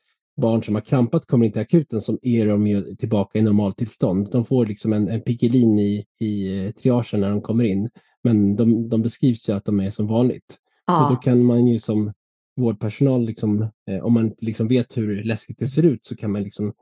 barn 0.41 0.63
som 0.63 0.75
har 0.75 0.81
krampat 0.81 1.25
kommer 1.25 1.45
in 1.45 1.51
till 1.51 1.61
akuten 1.61 2.01
så 2.01 2.19
är 2.21 2.45
de 2.45 2.95
tillbaka 2.99 3.39
i 3.39 3.41
normaltillstånd. 3.41 4.31
De 4.31 4.45
får 4.45 4.65
liksom 4.65 4.93
en, 4.93 5.09
en 5.09 5.21
pigelin 5.21 5.79
i, 5.79 6.05
i 6.19 6.65
eh, 6.65 6.71
triagen 6.71 7.21
när 7.21 7.29
de 7.29 7.41
kommer 7.41 7.63
in, 7.63 7.89
men 8.23 8.55
de, 8.55 8.89
de 8.89 9.01
beskrivs 9.01 9.49
ju 9.49 9.53
att 9.53 9.65
de 9.65 9.79
är 9.79 9.89
som 9.89 10.07
vanligt. 10.07 10.57
Ja. 10.85 11.03
Och 11.03 11.11
då 11.11 11.15
kan 11.15 11.43
man 11.43 11.67
ju 11.67 11.79
som 11.79 12.13
vårdpersonal, 12.55 13.25
liksom, 13.25 13.61
eh, 13.89 14.05
om 14.05 14.13
man 14.13 14.25
inte 14.25 14.45
liksom 14.45 14.67
vet 14.67 14.97
hur 14.97 15.23
läskigt 15.23 15.59
det 15.59 15.67
ser 15.67 15.85
ut, 15.85 16.05
så 16.05 16.15
kan 16.15 16.31
man 16.31 16.43
liksom 16.43 16.73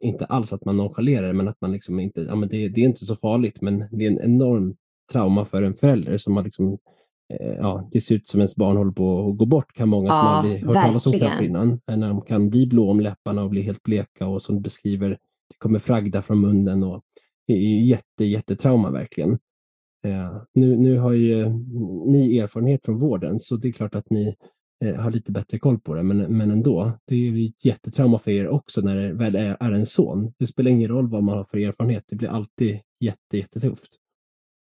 inte 0.00 0.24
alls 0.24 0.52
att 0.52 0.64
man 0.64 0.76
nonchalerar 0.76 1.32
men 1.32 1.48
att 1.48 1.60
man 1.60 1.72
liksom 1.72 2.00
inte, 2.00 2.20
ja 2.20 2.34
men 2.34 2.48
det, 2.48 2.68
det 2.68 2.80
är 2.80 2.84
inte 2.84 3.04
så 3.04 3.16
farligt, 3.16 3.60
men 3.60 3.84
det 3.90 4.04
är 4.04 4.10
en 4.10 4.20
enorm 4.20 4.76
trauma 5.12 5.44
för 5.44 5.62
en 5.62 5.74
förälder 5.74 6.18
som 6.18 6.36
har 6.36 6.44
liksom 6.44 6.78
ja, 7.58 7.88
det 7.92 8.00
ser 8.00 8.14
ut 8.14 8.28
som 8.28 8.40
ens 8.40 8.56
barn 8.56 8.76
håller 8.76 8.92
på 8.92 9.28
att 9.28 9.38
gå 9.38 9.46
bort, 9.46 9.72
kan 9.74 9.88
många 9.88 10.10
som 10.10 10.26
aldrig 10.26 10.64
hört 10.64 10.74
talas 10.74 11.06
om 11.06 11.12
kramp 11.12 11.42
innan. 11.42 11.80
När 11.86 12.08
de 12.08 12.20
kan 12.20 12.50
bli 12.50 12.66
blå 12.66 12.90
om 12.90 13.00
läpparna 13.00 13.42
och 13.42 13.50
bli 13.50 13.62
helt 13.62 13.82
bleka 13.82 14.26
och 14.26 14.42
som 14.42 14.54
du 14.54 14.60
beskriver, 14.60 15.08
det 15.08 15.58
kommer 15.58 15.78
fragda 15.78 16.22
från 16.22 16.40
munnen 16.40 16.82
och 16.82 17.02
det 17.46 17.52
är 17.52 17.80
jätte, 17.80 18.24
jättetrauma 18.24 18.90
verkligen. 18.90 19.38
Eh, 20.04 20.36
nu, 20.54 20.76
nu 20.76 20.98
har 20.98 21.12
ju 21.12 21.48
ni 22.06 22.38
erfarenhet 22.38 22.84
från 22.84 22.98
vården, 22.98 23.40
så 23.40 23.56
det 23.56 23.68
är 23.68 23.72
klart 23.72 23.94
att 23.94 24.10
ni 24.10 24.34
eh, 24.84 24.94
har 24.94 25.10
lite 25.10 25.32
bättre 25.32 25.58
koll 25.58 25.80
på 25.80 25.94
det, 25.94 26.02
men, 26.02 26.18
men 26.18 26.50
ändå. 26.50 26.92
Det 27.04 27.14
är 27.14 27.46
ett 27.48 27.64
jättetrauma 27.64 28.18
för 28.18 28.30
er 28.30 28.48
också 28.48 28.80
när 28.80 28.96
det 28.96 29.12
väl 29.12 29.34
är, 29.34 29.56
är 29.60 29.72
en 29.72 29.86
son. 29.86 30.32
Det 30.38 30.46
spelar 30.46 30.70
ingen 30.70 30.88
roll 30.88 31.08
vad 31.08 31.22
man 31.22 31.36
har 31.36 31.44
för 31.44 31.58
erfarenhet, 31.58 32.04
det 32.08 32.16
blir 32.16 32.28
alltid 32.28 32.78
jätte, 33.00 33.36
jättetufft. 33.36 33.96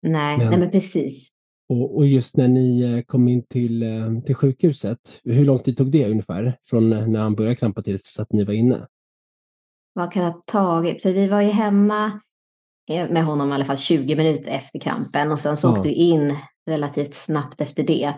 Nej, 0.02 0.38
men, 0.38 0.50
nej, 0.50 0.58
men 0.58 0.70
precis. 0.70 1.28
Och, 1.70 1.96
och, 1.96 2.06
just 2.06 2.36
när 2.36 2.48
ni 2.48 2.82
eh, 2.82 3.02
kom 3.02 3.28
in 3.28 3.42
till, 3.46 3.82
eh, 3.82 4.20
till 4.26 4.34
sjukhuset, 4.34 5.20
hur 5.24 5.44
lång 5.44 5.58
tid 5.58 5.76
tog 5.76 5.90
det 5.90 6.10
ungefär? 6.10 6.58
Från 6.64 6.90
när 6.90 7.20
han 7.20 7.34
började 7.34 7.56
krampa 7.56 7.82
tills 7.82 8.20
att 8.20 8.32
ni 8.32 8.44
var 8.44 8.54
inne? 8.54 8.86
Vad 9.92 10.12
kan 10.12 10.24
det 10.24 10.30
ha 10.30 10.42
tagit? 10.46 11.02
För 11.02 11.12
vi 11.12 11.28
var 11.28 11.40
ju 11.40 11.48
hemma 11.48 12.20
eh, 12.90 13.10
med 13.10 13.24
honom 13.24 13.50
i 13.50 13.52
alla 13.52 13.64
fall 13.64 13.76
20 13.76 14.16
minuter 14.16 14.50
efter 14.50 14.78
krampen 14.78 15.32
och 15.32 15.38
sen 15.38 15.56
så 15.56 15.68
ja. 15.68 15.72
åkte 15.72 15.88
vi 15.88 15.94
in 15.94 16.36
relativt 16.66 17.14
snabbt 17.14 17.60
efter 17.60 17.82
det. 17.82 18.14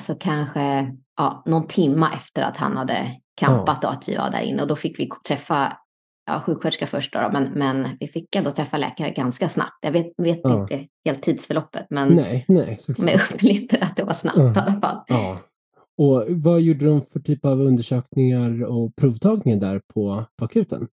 så 0.00 0.14
kanske 0.14 0.96
ja, 1.16 1.42
någon 1.46 1.66
timma 1.66 2.12
efter 2.12 2.42
att 2.42 2.56
han 2.56 2.76
hade 2.76 3.20
krampat 3.40 3.78
ja. 3.82 3.88
då, 3.88 3.94
att 3.94 4.08
vi 4.08 4.16
var 4.16 4.30
där 4.30 4.40
inne 4.40 4.62
och 4.62 4.68
då 4.68 4.76
fick 4.76 4.98
vi 4.98 5.08
träffa 5.28 5.78
ja, 6.26 6.42
sjuksköterska 6.46 6.86
först 6.86 7.12
då, 7.12 7.30
men, 7.32 7.44
men 7.44 7.88
vi 8.00 8.08
fick 8.08 8.36
ändå 8.36 8.50
träffa 8.50 8.76
läkare 8.76 9.10
ganska 9.10 9.48
snabbt. 9.48 9.78
Jag 9.80 9.92
vet, 9.92 10.06
vet 10.16 10.40
ja. 10.42 10.62
inte 10.62 10.86
helt 11.04 11.22
tidsförloppet, 11.22 11.86
men 11.90 12.08
nej, 12.08 12.44
nej, 12.48 12.78
men 12.98 13.08
jag 13.08 13.20
upplevde 13.32 13.78
att 13.80 13.96
det 13.96 14.04
var 14.04 14.14
snabbt 14.14 14.38
ja. 14.38 14.54
i 14.54 14.58
alla 14.58 14.80
fall. 14.80 15.04
Ja. 15.06 15.38
Och 15.98 16.24
vad 16.28 16.60
gjorde 16.60 16.84
de 16.84 17.02
för 17.02 17.20
typ 17.20 17.44
av 17.44 17.60
undersökningar 17.60 18.64
och 18.64 18.96
provtagningar 18.96 19.60
där 19.60 19.80
på, 19.94 20.24
på 20.38 20.44
akuten? 20.44 20.88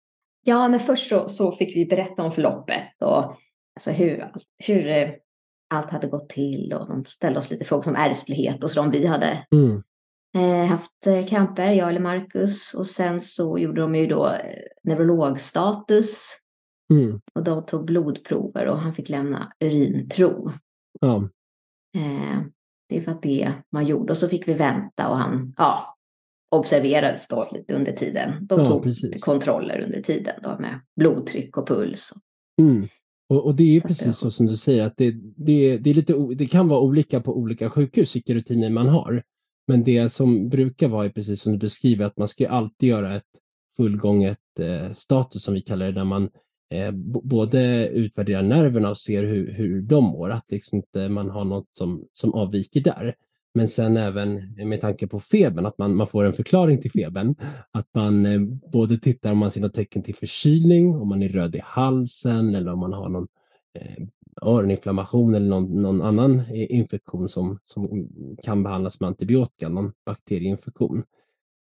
Ja, 0.44 0.68
men 0.68 0.80
först 0.80 1.08
så, 1.08 1.28
så 1.28 1.52
fick 1.52 1.76
vi 1.76 1.86
berätta 1.86 2.22
om 2.22 2.32
förloppet 2.32 3.02
och 3.04 3.24
alltså 3.76 3.90
hur, 3.90 4.30
hur 4.66 4.88
eh, 4.88 5.10
allt 5.74 5.90
hade 5.90 6.06
gått 6.06 6.28
till 6.28 6.72
och 6.72 6.88
de 6.88 7.04
ställde 7.04 7.38
oss 7.38 7.50
lite 7.50 7.64
frågor 7.64 7.82
som 7.82 7.96
ärftlighet 7.96 8.64
och 8.64 8.70
så 8.70 8.80
om 8.80 8.90
vi 8.90 9.06
hade 9.06 9.38
mm 9.52 9.82
haft 10.68 11.06
eh, 11.06 11.26
kramper, 11.26 11.72
jag 11.72 11.88
eller 11.88 12.00
Marcus. 12.00 12.74
Och 12.74 12.86
sen 12.86 13.20
så 13.20 13.58
gjorde 13.58 13.80
de 13.80 13.94
ju 13.94 14.06
då 14.06 14.26
eh, 14.26 14.62
neurologstatus. 14.84 16.36
Mm. 16.92 17.20
Och 17.34 17.44
de 17.44 17.66
tog 17.66 17.84
blodprover 17.84 18.66
och 18.66 18.78
han 18.78 18.94
fick 18.94 19.08
lämna 19.08 19.52
urinprov. 19.60 20.52
Ja. 21.00 21.28
Eh, 21.96 22.40
det 22.88 23.06
var 23.06 23.18
det 23.22 23.52
man 23.72 23.86
gjorde. 23.86 24.12
Och 24.12 24.16
så 24.16 24.28
fick 24.28 24.48
vi 24.48 24.54
vänta 24.54 25.08
och 25.08 25.16
han 25.16 25.54
ja, 25.56 25.96
observerades 26.50 27.28
då 27.28 27.50
lite 27.52 27.74
under 27.74 27.92
tiden. 27.92 28.46
De 28.46 28.60
ja, 28.60 28.66
tog 28.66 28.82
precis. 28.82 29.24
kontroller 29.24 29.80
under 29.80 30.02
tiden 30.02 30.34
då 30.42 30.56
med 30.58 30.80
blodtryck 30.96 31.56
och 31.56 31.68
puls. 31.68 32.12
Mm. 32.60 32.88
Och, 33.28 33.46
och, 33.46 33.54
det 33.54 33.76
är 33.76 33.80
så 33.80 33.88
precis 33.88 34.16
så 34.16 34.30
som 34.30 34.46
du 34.46 34.56
säger, 34.56 34.86
att 34.86 34.96
det, 34.96 35.10
det, 35.36 35.78
det, 35.78 35.90
är 35.90 35.94
lite, 35.94 36.12
det 36.34 36.46
kan 36.46 36.68
vara 36.68 36.80
olika 36.80 37.20
på 37.20 37.36
olika 37.36 37.70
sjukhus 37.70 38.16
vilka 38.16 38.34
rutiner 38.34 38.70
man 38.70 38.88
har. 38.88 39.22
Men 39.70 39.84
det 39.84 40.08
som 40.08 40.48
brukar 40.48 40.88
vara 40.88 41.04
är 41.04 41.10
precis 41.10 41.40
som 41.40 41.52
du 41.52 41.58
beskriver, 41.58 42.04
att 42.04 42.16
man 42.16 42.28
ska 42.28 42.48
alltid 42.48 42.88
göra 42.88 43.16
ett 43.16 43.30
fullgånget 43.76 44.38
eh, 44.60 44.90
status 44.90 45.42
som 45.44 45.54
vi 45.54 45.60
kallar 45.60 45.86
det, 45.86 45.92
där 45.92 46.04
man 46.04 46.30
eh, 46.74 46.90
både 47.22 47.88
utvärderar 47.88 48.42
nerverna 48.42 48.90
och 48.90 48.98
ser 48.98 49.24
hur, 49.24 49.52
hur 49.52 49.82
de 49.82 50.04
mår, 50.04 50.30
att 50.30 50.50
liksom 50.50 50.76
inte 50.76 51.08
man 51.08 51.30
har 51.30 51.44
något 51.44 51.68
som, 51.72 52.04
som 52.12 52.34
avviker 52.34 52.80
där. 52.80 53.14
Men 53.54 53.68
sen 53.68 53.96
även 53.96 54.58
eh, 54.58 54.66
med 54.66 54.80
tanke 54.80 55.06
på 55.06 55.20
febern, 55.20 55.66
att 55.66 55.78
man, 55.78 55.94
man 55.94 56.06
får 56.06 56.24
en 56.24 56.32
förklaring 56.32 56.80
till 56.80 56.90
febern. 56.90 57.34
Att 57.70 57.88
man 57.94 58.26
eh, 58.26 58.40
både 58.72 58.98
tittar 58.98 59.32
om 59.32 59.38
man 59.38 59.50
ser 59.50 59.60
något 59.60 59.74
tecken 59.74 60.02
till 60.02 60.14
förkylning, 60.14 60.96
om 60.96 61.08
man 61.08 61.22
är 61.22 61.28
röd 61.28 61.56
i 61.56 61.60
halsen 61.64 62.54
eller 62.54 62.72
om 62.72 62.78
man 62.78 62.92
har 62.92 63.08
någon 63.08 63.28
eh, 63.78 64.06
öroninflammation 64.42 65.34
eller 65.34 65.48
någon, 65.48 65.82
någon, 65.82 66.02
annan 66.02 66.42
infektion 66.52 67.28
som, 67.28 67.58
som 67.62 68.08
kan 68.42 68.62
behandlas 68.62 69.00
med 69.00 69.08
antibiotika, 69.08 69.68
någon 69.68 69.92
bakterieinfektion. 70.06 71.04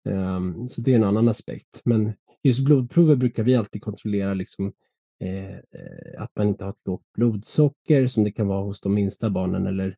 Um, 0.09 0.69
så 0.69 0.81
det 0.81 0.91
är 0.91 0.95
en 0.95 1.03
annan 1.03 1.27
aspekt. 1.27 1.81
Men 1.85 2.13
just 2.43 2.65
blodprover 2.65 3.15
brukar 3.15 3.43
vi 3.43 3.55
alltid 3.55 3.81
kontrollera 3.81 4.33
liksom, 4.33 4.73
eh, 5.23 5.53
eh, 5.53 5.61
att 6.17 6.31
man 6.35 6.47
inte 6.47 6.63
har 6.63 6.71
ett 6.71 6.87
lågt 6.87 7.13
blodsocker 7.15 8.07
som 8.07 8.23
det 8.23 8.31
kan 8.31 8.47
vara 8.47 8.63
hos 8.63 8.81
de 8.81 8.93
minsta 8.93 9.29
barnen 9.29 9.67
eller 9.67 9.95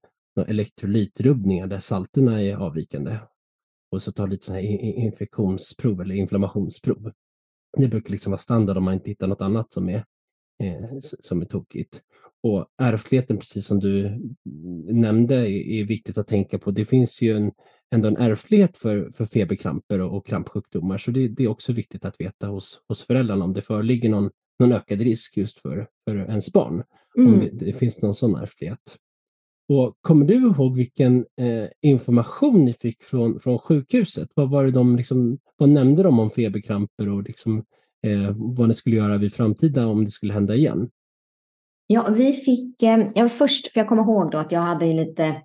elektrolytrubbningar 0.47 1.67
där 1.67 1.77
salterna 1.77 2.41
är 2.41 2.55
avvikande. 2.55 3.17
och 3.91 4.01
så 4.01 4.11
ta 4.11 4.25
lite 4.25 4.53
här 4.53 4.61
infektionsprov 4.99 6.01
eller 6.01 6.15
inflammationsprov. 6.15 7.11
Det 7.77 7.87
brukar 7.87 8.11
liksom 8.11 8.31
vara 8.31 8.37
standard 8.37 8.77
om 8.77 8.83
man 8.83 8.93
inte 8.93 9.09
hittar 9.09 9.27
något 9.27 9.41
annat 9.41 9.73
som 9.73 9.89
är, 9.89 10.05
eh, 10.63 10.99
som 11.01 11.41
är 11.41 11.45
tokigt. 11.45 12.01
Och 12.43 12.65
ärftligheten, 12.81 13.37
precis 13.37 13.65
som 13.65 13.79
du 13.79 14.21
nämnde, 14.93 15.35
är, 15.51 15.83
viktigt 15.83 16.17
att 16.17 16.27
tänka 16.27 16.59
på. 16.59 16.71
Det 16.71 16.85
finns 16.85 17.21
ju 17.21 17.37
en, 17.37 17.51
ändå 17.95 18.07
en 18.07 18.17
ärftlighet 18.17 18.77
för, 18.77 19.09
för 19.11 19.25
feberkramper 19.25 20.01
och, 20.01 20.17
och 20.17 20.25
krampsjukdomar, 20.25 20.97
så 20.97 21.11
det, 21.11 21.27
det, 21.27 21.43
är 21.43 21.47
också 21.47 21.73
viktigt 21.73 22.05
att 22.05 22.21
veta 22.21 22.47
hos, 22.47 22.81
hos 22.87 23.03
föräldrarna 23.03 23.45
om 23.45 23.53
det 23.53 23.61
föreligger 23.61 24.09
någon, 24.09 24.29
någon 24.59 24.71
ökad 24.71 25.01
risk 25.01 25.37
just 25.37 25.59
för, 25.59 25.87
för 26.05 26.15
ens 26.15 26.53
barn, 26.53 26.83
mm. 27.17 27.33
om 27.33 27.39
det, 27.39 27.65
det, 27.65 27.73
finns 27.73 28.01
någon 28.01 28.15
sån 28.15 28.35
ärftlighet. 28.35 28.97
Och 29.69 29.97
kommer 30.01 30.25
du 30.25 30.35
ihåg 30.35 30.77
vilken 30.77 31.25
eh, 31.41 31.67
information 31.81 32.65
ni 32.65 32.73
fick 32.73 33.03
från, 33.03 33.39
från 33.39 33.59
sjukhuset? 33.59 34.29
Vad, 34.35 34.49
var 34.49 34.65
det 34.65 34.71
de 34.71 34.95
liksom, 34.95 35.37
vad 35.57 35.69
nämnde 35.69 36.03
de 36.03 36.19
om 36.19 36.29
feberkramper 36.29 37.09
och 37.09 37.23
liksom, 37.23 37.63
vad 38.35 38.67
ni 38.67 38.73
skulle 38.73 38.95
göra 38.95 39.17
vid 39.17 39.33
framtida 39.33 39.87
om 39.87 40.05
det 40.05 40.11
skulle 40.11 40.33
hända 40.33 40.55
igen? 40.55 40.89
Ja, 41.87 42.09
vi 42.09 42.33
fick, 42.33 42.83
eh, 42.83 43.07
ja, 43.15 43.29
först, 43.29 43.71
för 43.71 43.79
jag 43.79 43.87
kommer 43.87 44.03
ihåg 44.03 44.31
då 44.31 44.37
att 44.37 44.51
jag 44.51 44.59
hade 44.59 44.85
lite 44.85 45.35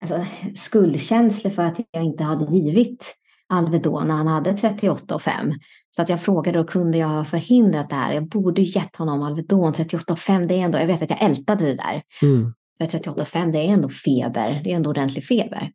alltså, 0.00 0.26
skuldkänslor 0.54 1.50
för 1.50 1.62
att 1.62 1.80
jag 1.90 2.04
inte 2.04 2.24
hade 2.24 2.56
givit 2.56 3.16
Alvedon 3.48 4.08
när 4.08 4.14
han 4.14 4.28
hade 4.28 4.52
38,5. 4.52 5.54
Så 5.90 6.02
att 6.02 6.08
jag 6.08 6.22
frågade 6.22 6.58
då, 6.58 6.64
kunde 6.64 6.98
jag 6.98 7.08
ha 7.08 7.24
förhindrat 7.24 7.90
det 7.90 7.96
här? 7.96 8.12
Jag 8.12 8.28
borde 8.28 8.62
gett 8.62 8.96
honom 8.96 9.22
Alvedon 9.22 9.72
38,5. 9.72 10.46
Det 10.46 10.54
är 10.54 10.64
ändå, 10.64 10.78
jag 10.78 10.86
vet 10.86 11.02
att 11.02 11.10
jag 11.10 11.22
ältade 11.22 11.64
det 11.64 11.74
där. 11.74 12.02
Mm. 12.22 12.52
För 12.78 12.98
38,5 12.98 13.52
det 13.52 13.58
är 13.58 13.72
ändå 13.72 13.88
feber, 13.88 14.60
det 14.64 14.72
är 14.72 14.76
ändå 14.76 14.90
ordentlig 14.90 15.24
feber. 15.24 15.70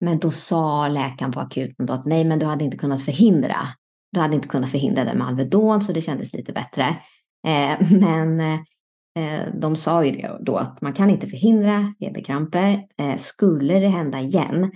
Men 0.00 0.18
då 0.18 0.30
sa 0.30 0.88
läkaren 0.88 1.32
på 1.32 1.40
akuten 1.40 1.86
då 1.86 1.92
att 1.92 2.06
nej, 2.06 2.24
men 2.24 2.38
du 2.38 2.46
hade 2.46 2.64
inte 2.64 2.76
kunnat 2.76 3.04
förhindra. 3.04 3.56
Du 4.12 4.20
hade 4.20 4.34
inte 4.34 4.48
kunnat 4.48 4.70
förhindra 4.70 5.04
det 5.04 5.14
med 5.14 5.26
Alvedon, 5.26 5.82
så 5.82 5.92
det 5.92 6.02
kändes 6.02 6.32
lite 6.32 6.52
bättre. 6.52 6.82
Eh, 7.46 7.90
men 8.00 8.40
eh, 8.40 9.54
de 9.60 9.76
sa 9.76 10.04
ju 10.04 10.12
det 10.12 10.38
då 10.40 10.56
att 10.56 10.80
man 10.80 10.92
kan 10.92 11.10
inte 11.10 11.26
förhindra 11.26 11.94
feberkramper. 12.00 12.82
Eh, 12.98 13.16
skulle 13.16 13.80
det 13.80 13.88
hända 13.88 14.20
igen 14.20 14.70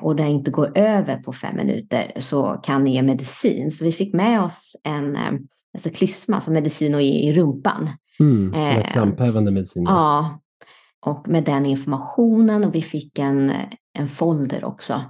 och 0.00 0.16
det 0.16 0.28
inte 0.28 0.50
går 0.50 0.78
över 0.78 1.16
på 1.16 1.32
fem 1.32 1.56
minuter 1.56 2.12
så 2.16 2.52
kan 2.52 2.84
ni 2.84 2.94
ge 2.94 3.02
medicin. 3.02 3.70
Så 3.70 3.84
vi 3.84 3.92
fick 3.92 4.14
med 4.14 4.42
oss 4.42 4.76
en 4.84 5.16
alltså 5.74 5.90
klysma, 5.90 6.36
alltså 6.36 6.50
medicin 6.50 6.94
att 6.94 7.02
ge 7.02 7.30
i 7.30 7.32
rumpan. 7.32 7.90
Mm, 8.20 8.54
eh, 8.54 8.86
kramphävande 8.86 9.50
medicin. 9.50 9.84
Ja, 9.86 10.40
och 11.06 11.28
med 11.28 11.44
den 11.44 11.66
informationen 11.66 12.64
och 12.64 12.74
vi 12.74 12.82
fick 12.82 13.18
en, 13.18 13.52
en 13.98 14.08
folder 14.08 14.64
också. 14.64 15.00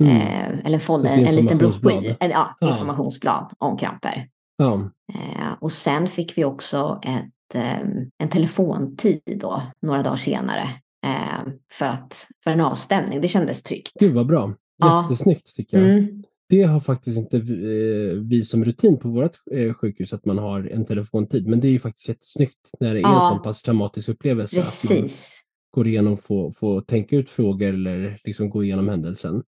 Mm. 0.00 0.16
Eh, 0.16 0.58
eller 0.64 0.74
en 0.74 0.80
folder, 0.80 1.10
en 1.10 1.34
liten 1.34 1.58
broschyr, 1.58 2.16
en, 2.20 2.30
ja, 2.30 2.56
ja. 2.60 2.68
informationsblad 2.68 3.52
om 3.58 3.76
kramper. 3.78 4.28
Ja. 4.56 4.90
Eh, 5.12 5.52
och 5.60 5.72
sen 5.72 6.06
fick 6.06 6.38
vi 6.38 6.44
också 6.44 7.00
ett, 7.02 7.54
eh, 7.54 7.80
en 8.18 8.28
telefontid 8.30 9.20
då, 9.40 9.62
några 9.82 10.02
dagar 10.02 10.16
senare. 10.16 10.62
Eh, 11.06 11.52
för, 11.72 11.86
att, 11.86 12.26
för 12.44 12.50
en 12.50 12.60
avstämning. 12.60 13.20
Det 13.20 13.28
kändes 13.28 13.62
tryggt. 13.62 13.92
Gud 14.00 14.14
vad 14.14 14.26
bra. 14.26 14.54
Jättesnyggt 14.84 15.56
tycker 15.56 15.78
jag. 15.78 15.90
Mm. 15.90 16.22
Det 16.48 16.62
har 16.62 16.80
faktiskt 16.80 17.18
inte 17.18 17.38
vi, 17.38 18.38
eh, 18.38 18.42
som 18.42 18.64
rutin 18.64 18.98
på 18.98 19.08
vårt 19.08 19.36
eh, 19.50 19.74
sjukhus 19.74 20.12
att 20.12 20.24
man 20.24 20.38
har 20.38 20.68
en 20.72 20.84
telefontid, 20.84 21.46
men 21.46 21.60
det 21.60 21.68
är 21.68 21.72
ju 21.72 21.78
faktiskt 21.78 22.08
jättesnyggt 22.08 22.70
när 22.80 22.94
det 22.94 23.00
är 23.00 23.14
en 23.14 23.36
så 23.36 23.38
pass 23.38 23.62
traumatisk 23.62 24.08
upplevelse. 24.08 24.60
Precis. 24.60 25.42
Går 25.74 25.86
igenom 25.86 26.12
och 26.12 26.22
får, 26.22 26.52
får 26.52 26.80
tänka 26.80 27.16
ut 27.16 27.30
frågor 27.30 27.68
eller 27.68 28.18
liksom 28.24 28.50
gå 28.50 28.64
igenom 28.64 28.88
händelsen. 28.88 29.42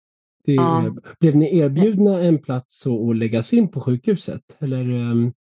Det, 0.45 0.53
ja. 0.53 0.95
Blev 1.19 1.35
ni 1.35 1.57
erbjudna 1.57 2.19
en 2.19 2.37
plats 2.37 2.87
att 2.87 3.17
läggas 3.17 3.53
in 3.53 3.67
på 3.67 3.81
sjukhuset? 3.81 4.57
Eller, 4.59 4.89
um... 4.89 5.33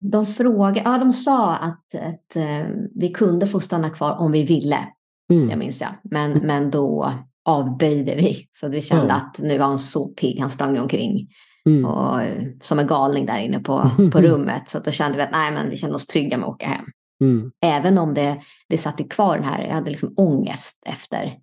De, 0.00 0.26
frågade, 0.26 0.82
ja, 0.84 0.98
de 0.98 1.12
sa 1.12 1.54
att, 1.56 1.94
att 1.94 2.36
uh, 2.36 2.66
vi 2.94 3.08
kunde 3.08 3.46
få 3.46 3.60
stanna 3.60 3.90
kvar 3.90 4.16
om 4.20 4.32
vi 4.32 4.42
ville. 4.42 4.88
Mm. 5.32 5.50
Jag 5.50 5.58
minns 5.58 5.80
jag. 5.80 5.90
Men, 6.02 6.32
mm. 6.32 6.46
men 6.46 6.70
då 6.70 7.12
avböjde 7.44 8.14
vi. 8.14 8.48
Så 8.52 8.68
vi 8.68 8.80
kände 8.80 9.06
ja. 9.08 9.14
att 9.14 9.38
nu 9.38 9.58
var 9.58 9.66
han 9.66 9.78
så 9.78 10.08
pigg, 10.08 10.40
han 10.40 10.50
sprang 10.50 10.78
omkring. 10.78 11.28
Mm. 11.66 11.84
Och, 11.84 12.20
som 12.62 12.78
en 12.78 12.86
galning 12.86 13.26
där 13.26 13.38
inne 13.38 13.58
på, 13.58 13.90
på 14.12 14.20
rummet. 14.20 14.68
Så 14.68 14.78
då 14.78 14.90
kände 14.90 15.16
vi 15.16 15.22
att 15.22 15.32
nej, 15.32 15.52
men 15.52 15.70
vi 15.70 15.76
kände 15.76 15.96
oss 15.96 16.06
trygga 16.06 16.38
med 16.38 16.48
att 16.48 16.54
åka 16.54 16.66
hem. 16.66 16.84
Mm. 17.20 17.50
Även 17.64 17.98
om 17.98 18.14
det, 18.14 18.40
det 18.68 18.78
satt 18.78 19.00
ju 19.00 19.08
kvar 19.08 19.36
den 19.36 19.44
här, 19.44 19.62
jag 19.62 19.74
hade 19.74 19.90
liksom 19.90 20.14
ångest 20.16 20.82
efter. 20.86 21.34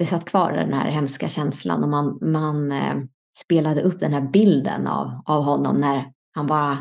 Det 0.00 0.06
satt 0.06 0.24
kvar 0.24 0.52
den 0.52 0.72
här 0.72 0.90
hemska 0.90 1.28
känslan 1.28 1.82
och 1.82 1.88
man, 1.88 2.18
man 2.22 2.72
eh, 2.72 2.96
spelade 3.34 3.82
upp 3.82 4.00
den 4.00 4.12
här 4.12 4.28
bilden 4.32 4.86
av, 4.86 5.22
av 5.26 5.42
honom 5.42 5.76
när 5.76 6.12
han 6.32 6.46
bara 6.46 6.78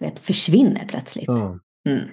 vet, 0.00 0.18
försvinner 0.18 0.86
plötsligt. 0.88 1.24
Ja. 1.28 1.58
Mm. 1.88 2.08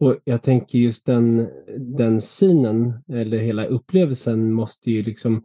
Och 0.00 0.16
jag 0.24 0.42
tänker 0.42 0.78
just 0.78 1.06
den, 1.06 1.48
den 1.96 2.20
synen, 2.20 2.92
eller 3.08 3.38
hela 3.38 3.64
upplevelsen 3.64 4.52
måste 4.52 4.90
ju 4.90 5.02
liksom, 5.02 5.44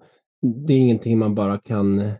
det 0.68 0.74
är 0.74 0.78
ingenting 0.78 1.18
man 1.18 1.36
bara 1.36 1.58
kan 1.58 2.00
eh, 2.00 2.14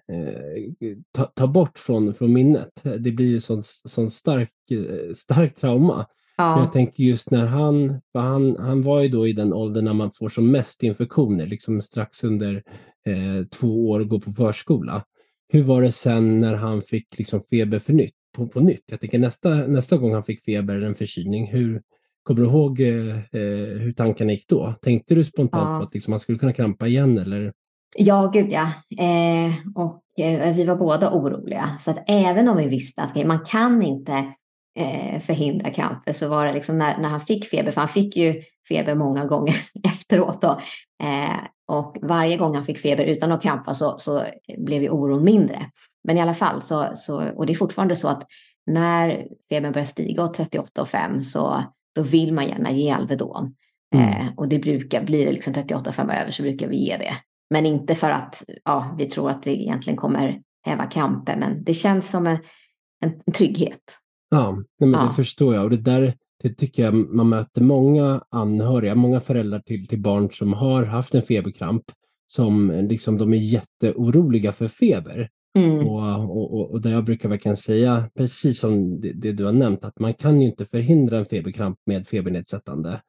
ta, 1.12 1.24
ta, 1.24 1.48
bort 1.48 1.80
från, 1.80 2.14
från 2.14 2.34
minnet. 2.34 2.84
Det 3.00 3.12
blir 3.12 3.28
ju 3.28 3.40
sån, 3.40 3.64
sån 3.64 4.12
stark, 4.12 4.54
eh, 4.72 5.14
stark 5.14 5.56
trauma. 5.56 6.06
Ja. 6.40 6.60
Jag 6.60 6.72
tänker 6.72 7.04
just 7.04 7.32
när 7.32 7.46
han, 7.46 8.02
för 8.12 8.20
han, 8.20 8.58
han 8.60 8.82
var 8.82 9.02
ju 9.02 9.10
då 9.10 9.28
i 9.28 9.34
den 9.34 9.54
åldern 9.54 9.86
när 9.86 9.94
man 9.94 10.12
får 10.12 10.30
som 10.30 10.52
mest 10.52 10.84
infektioner, 10.84 11.48
liksom 11.48 11.82
strax 11.82 12.24
under 12.24 12.56
eh, 13.08 13.46
två 13.60 13.90
år 13.90 14.00
och 14.00 14.08
går 14.08 14.20
på 14.20 14.32
förskola. 14.32 15.04
Hur 15.54 15.64
var 15.64 15.82
det 15.82 15.92
sen 15.92 16.40
när 16.40 16.54
han 16.54 16.82
fick 16.82 17.18
liksom 17.18 17.42
feber 17.42 17.80
för 17.80 17.94
nytt, 17.94 18.14
på, 18.38 18.48
på 18.48 18.60
nytt? 18.60 18.84
Jag 18.92 19.00
tänker 19.00 19.20
nästa, 19.20 19.50
nästa 19.50 19.98
gång 19.98 20.14
han 20.14 20.24
fick 20.24 20.44
feber 20.44 20.76
eller 20.76 20.88
en 20.88 20.96
förkylning, 20.96 21.48
hur, 21.48 21.82
kommer 22.24 22.42
du 22.42 22.48
ihåg 22.48 22.80
eh, 22.80 23.18
eh, 23.18 23.80
hur 23.80 23.92
tankarna 23.92 24.32
gick 24.32 24.48
då? 24.48 24.74
Tänkte 24.82 25.16
du 25.16 25.24
spontant 25.24 25.70
ja. 25.70 25.78
på 25.78 25.84
att 25.84 25.94
liksom, 25.94 26.14
han 26.14 26.20
skulle 26.20 26.38
kunna 26.38 26.54
krampa 26.54 26.88
igen 26.88 27.18
eller? 27.18 27.54
Ja, 27.96 28.32
gud 28.34 28.52
ja. 28.52 28.72
Eh, 29.06 29.54
och 29.76 30.26
eh, 30.26 30.56
vi 30.56 30.66
var 30.66 30.76
båda 30.76 31.12
oroliga. 31.12 31.78
Så 31.80 31.92
att 31.92 32.04
även 32.08 32.50
om 32.50 32.58
vi 32.58 32.68
visste 32.68 33.02
att 33.02 33.26
man 33.26 33.40
kan 33.46 33.82
inte 33.82 34.34
eh, 34.80 35.20
förhindra 35.20 35.70
kramper 35.70 36.14
så 36.14 36.28
var 36.28 36.46
det 36.46 36.54
liksom 36.54 36.78
när, 36.78 36.98
när 36.98 37.10
han 37.10 37.22
fick 37.22 37.46
feber, 37.46 37.72
för 37.72 37.82
han 37.82 37.90
fick 37.90 38.18
ju 38.18 38.44
feber 38.68 38.96
många 38.96 39.26
gånger 39.26 39.56
efteråt 39.84 40.42
då. 40.42 40.60
Eh, 41.04 41.40
och 41.68 41.98
varje 42.02 42.38
gång 42.38 42.56
han 42.56 42.66
fick 42.66 42.78
feber 42.78 43.04
utan 43.04 43.32
att 43.32 43.42
krampa 43.42 43.76
så, 43.76 43.98
så 43.98 44.24
blev 44.58 44.82
ju 44.82 44.90
oron 44.90 45.24
mindre. 45.24 45.66
Men 46.04 46.18
i 46.18 46.22
alla 46.22 46.34
fall, 46.34 46.62
så, 46.62 46.90
så, 46.96 47.30
och 47.36 47.46
det 47.46 47.54
är 47.54 47.58
fortfarande 47.58 47.96
så 47.96 48.08
att 48.08 48.24
när 48.66 49.28
febern 49.50 49.72
börjar 49.72 49.86
stiga 49.86 50.24
åt 50.24 50.40
38,5 50.40 51.22
så 51.22 51.64
då 51.96 52.02
vill 52.02 52.34
man 52.34 52.48
gärna 52.48 52.72
ge 52.72 52.92
Alvedon. 52.92 53.56
Mm. 53.96 54.10
Eh, 54.10 54.26
och 54.38 54.48
det 54.48 54.60
brukar, 54.60 55.04
blir 55.04 55.26
det 55.26 55.32
liksom 55.32 55.54
38,5 55.54 56.22
över 56.22 56.32
så 56.32 56.44
brukar 56.44 56.68
vi 56.68 56.78
ge 56.78 56.98
det. 56.98 57.14
Men 57.50 57.66
inte 57.66 57.96
för 57.96 58.10
att 58.10 58.44
ja, 58.66 58.96
vi 58.98 59.06
tror 59.06 59.30
att 59.30 59.48
vi 59.48 59.62
egentligen 59.62 59.98
kommer 59.98 60.42
häva 60.66 60.86
kramper, 60.86 61.38
men 61.38 61.64
det 61.64 61.74
känns 61.74 62.12
som 62.12 62.28
en, 62.28 62.38
en 63.06 63.34
trygghet. 63.34 63.98
Ja, 64.30 64.52
nej, 64.52 64.90
men 64.90 65.00
ja. 65.00 65.06
det 65.08 65.14
förstår 65.14 65.56
jag. 65.56 65.64
Och 65.64 65.70
det 65.70 65.84
där 65.84 66.14
det 66.44 66.50
tycker 66.50 66.84
jag 66.84 66.94
man 66.94 67.30
möter 67.30 67.62
många 67.62 68.24
anhöriga, 68.30 68.96
många 68.96 69.20
föräldrar 69.20 69.60
till, 69.60 69.88
till 69.88 70.02
barn 70.02 70.30
som 70.32 70.54
har 70.54 70.84
haft 70.84 71.16
en 71.16 71.22
feberkramp 71.22 71.84
som 72.26 72.72
liksom 72.90 73.18
de 73.18 73.34
är 73.34 73.38
jätteoroliga 73.38 74.52
för 74.52 74.68
feber. 74.68 75.30
Mm. 75.58 75.88
Och, 75.88 76.54
och, 76.54 76.72
och 76.72 76.82
där 76.82 76.92
jag 76.92 77.04
brukar 77.04 77.30
verkligen 77.30 77.58
säga, 77.58 78.10
precis 78.18 78.60
som 78.60 79.02
det, 79.02 79.14
det, 79.14 79.32
du 79.32 79.46
har 79.46 79.52
nämnt, 79.52 79.86
att 79.86 80.00
man 80.00 80.14
kan 80.14 80.42
ju 80.42 80.48
inte 80.48 80.66
förhindra 80.66 81.18
en 81.18 81.26
feberkramp 81.26 81.78
med 81.86 82.08
febernedsättande. 82.08 83.02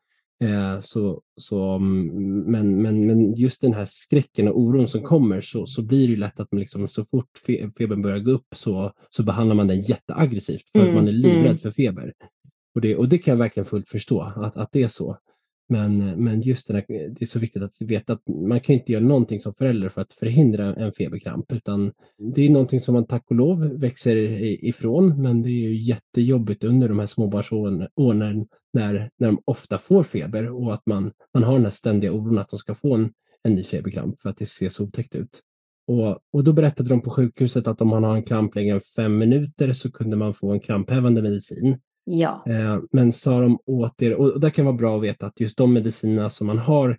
Eh, 0.45 0.81
så, 0.81 1.23
så, 1.37 1.75
mm, 1.75 2.07
men, 2.41 2.83
men, 2.83 3.07
men 3.07 3.35
just 3.35 3.61
den 3.61 3.75
här 3.75 3.85
skräcken 3.85 4.49
och 4.49 4.61
oron 4.61 4.89
som 4.89 5.03
kommer 5.03 5.41
så, 5.41 5.67
så 5.67 5.83
blir 5.83 6.09
det 6.09 6.17
lätt 6.17 6.41
att 6.41 6.53
man 6.53 6.61
liksom, 6.61 6.89
så 6.89 7.05
fort 7.05 7.39
febern 7.79 8.03
börjar 8.03 8.19
gå 8.19 8.31
upp 8.31 8.47
så, 8.55 8.93
så 9.11 9.23
behandlar 9.23 9.57
man 9.57 9.69
den 9.69 9.81
jätteaggressivt 9.81 10.71
för 10.73 10.79
mm, 10.79 10.91
att 10.91 10.95
man 10.95 11.09
är 11.09 11.13
livrädd 11.13 11.47
mm. 11.47 11.59
för 11.59 11.71
feber. 11.71 12.13
Och 12.75 12.81
det, 12.81 12.97
och 12.97 13.09
det 13.09 13.19
kan 13.19 13.33
jag 13.33 13.39
verkligen 13.39 13.65
fullt 13.65 13.89
förstå, 13.89 14.21
att, 14.21 14.57
att 14.57 14.73
det 14.73 14.83
är 14.83 14.89
så. 14.89 15.17
Men, 15.71 16.25
men 16.25 16.41
just 16.41 16.67
det, 16.67 16.73
där, 16.73 16.85
det 16.89 17.23
är 17.23 17.27
så 17.27 17.39
viktigt 17.39 17.63
att 17.63 17.83
veta 17.83 18.13
att 18.13 18.29
man 18.29 18.61
kan 18.61 18.75
inte 18.75 18.93
göra 18.93 19.05
någonting 19.05 19.39
som 19.39 19.53
förälder 19.53 19.89
för 19.89 20.01
att 20.01 20.13
förhindra 20.13 20.75
en 20.75 20.93
feberkramp, 20.93 21.53
utan 21.53 21.93
det 22.35 22.47
är 22.47 22.51
någonting 22.51 22.81
som 22.81 22.95
man 22.95 23.07
tack 23.07 23.25
och 23.31 23.37
lov 23.37 23.61
växer 23.61 24.17
ifrån, 24.65 25.23
men 25.23 25.43
det 25.43 25.49
är 25.49 25.69
ju 25.69 25.75
jättejobbigt 25.75 26.65
under 26.65 26.89
de 26.89 26.99
här 26.99 27.07
småbarnsåren 27.07 27.79
när, 27.97 28.47
när, 28.73 29.09
när 29.19 29.27
de 29.29 29.43
ofta 29.45 29.79
får 29.79 30.03
feber 30.03 30.51
och 30.51 30.75
att 30.75 30.87
man, 30.87 31.13
man 31.35 31.43
har 31.43 31.55
den 31.55 31.65
här 31.65 31.71
ständiga 31.71 32.13
oron 32.13 32.39
att 32.39 32.51
de 32.51 32.59
ska 32.59 32.75
få 32.75 32.95
en, 32.95 33.13
en 33.43 33.55
ny 33.55 33.65
feberkramp 33.65 34.23
för 34.23 34.31
att 34.31 34.37
det 34.37 34.47
ser 34.47 34.69
så 34.69 34.85
otäckt 34.85 35.15
ut. 35.15 35.41
Och, 35.87 36.19
och 36.33 36.45
då 36.45 36.53
berättade 36.53 36.89
de 36.89 37.03
på 37.03 37.11
sjukhuset 37.11 37.67
att 37.67 37.81
om 37.81 37.89
man 37.89 38.05
har 38.05 38.17
en 38.17 38.23
kramp 38.23 38.55
längre 38.55 38.75
än 38.75 38.81
fem 38.97 39.19
minuter 39.19 39.73
så 39.73 39.93
kunde 39.93 40.17
man 40.17 40.35
få 40.35 40.53
en 40.53 40.61
kramphävande 40.61 41.23
medicin. 41.23 41.79
Ja. 42.05 42.45
Eh, 42.47 42.79
men 42.93 43.13
sa 43.13 43.41
de 43.41 43.59
åt 43.67 44.03
er, 44.03 44.15
och 44.15 44.41
där 44.41 44.51
kan 44.51 44.65
vara 44.65 44.77
bra 44.77 44.97
att 44.97 45.03
veta 45.03 45.27
att 45.27 45.41
just 45.41 45.59
de 45.59 45.73
medicinerna 45.73 46.31
som 46.31 46.47
man 46.47 46.59
har 46.59 46.99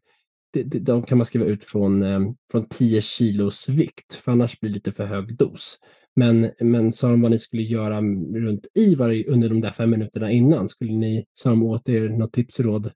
det, 0.53 0.63
det, 0.63 0.79
de 0.79 1.03
kan 1.03 1.17
man 1.17 1.25
skriva 1.25 1.45
ut 1.45 1.63
från, 1.63 2.03
eh, 2.03 2.19
från 2.51 2.65
10 2.69 3.01
kilos 3.01 3.69
vikt, 3.69 4.13
för 4.13 4.31
annars 4.31 4.59
blir 4.59 4.69
det 4.69 4.73
lite 4.73 4.91
för 4.91 5.05
hög 5.05 5.37
dos. 5.37 5.79
Men, 6.15 6.51
men 6.59 6.91
sa 6.91 7.09
de 7.09 7.21
vad 7.21 7.31
ni 7.31 7.39
skulle 7.39 7.63
göra 7.63 8.01
runt 8.35 8.67
IVAR 8.73 9.27
under 9.27 9.49
de 9.49 9.61
där 9.61 9.71
fem 9.71 9.89
minuterna 9.89 10.31
innan? 10.31 10.69
Skulle 10.69 10.93
ni, 10.93 11.25
sa 11.33 11.49
de 11.49 11.63
åt 11.63 11.89
er 11.89 12.09
något 12.09 12.33
tips 12.33 12.59
och 12.59 12.65
råd 12.65 12.91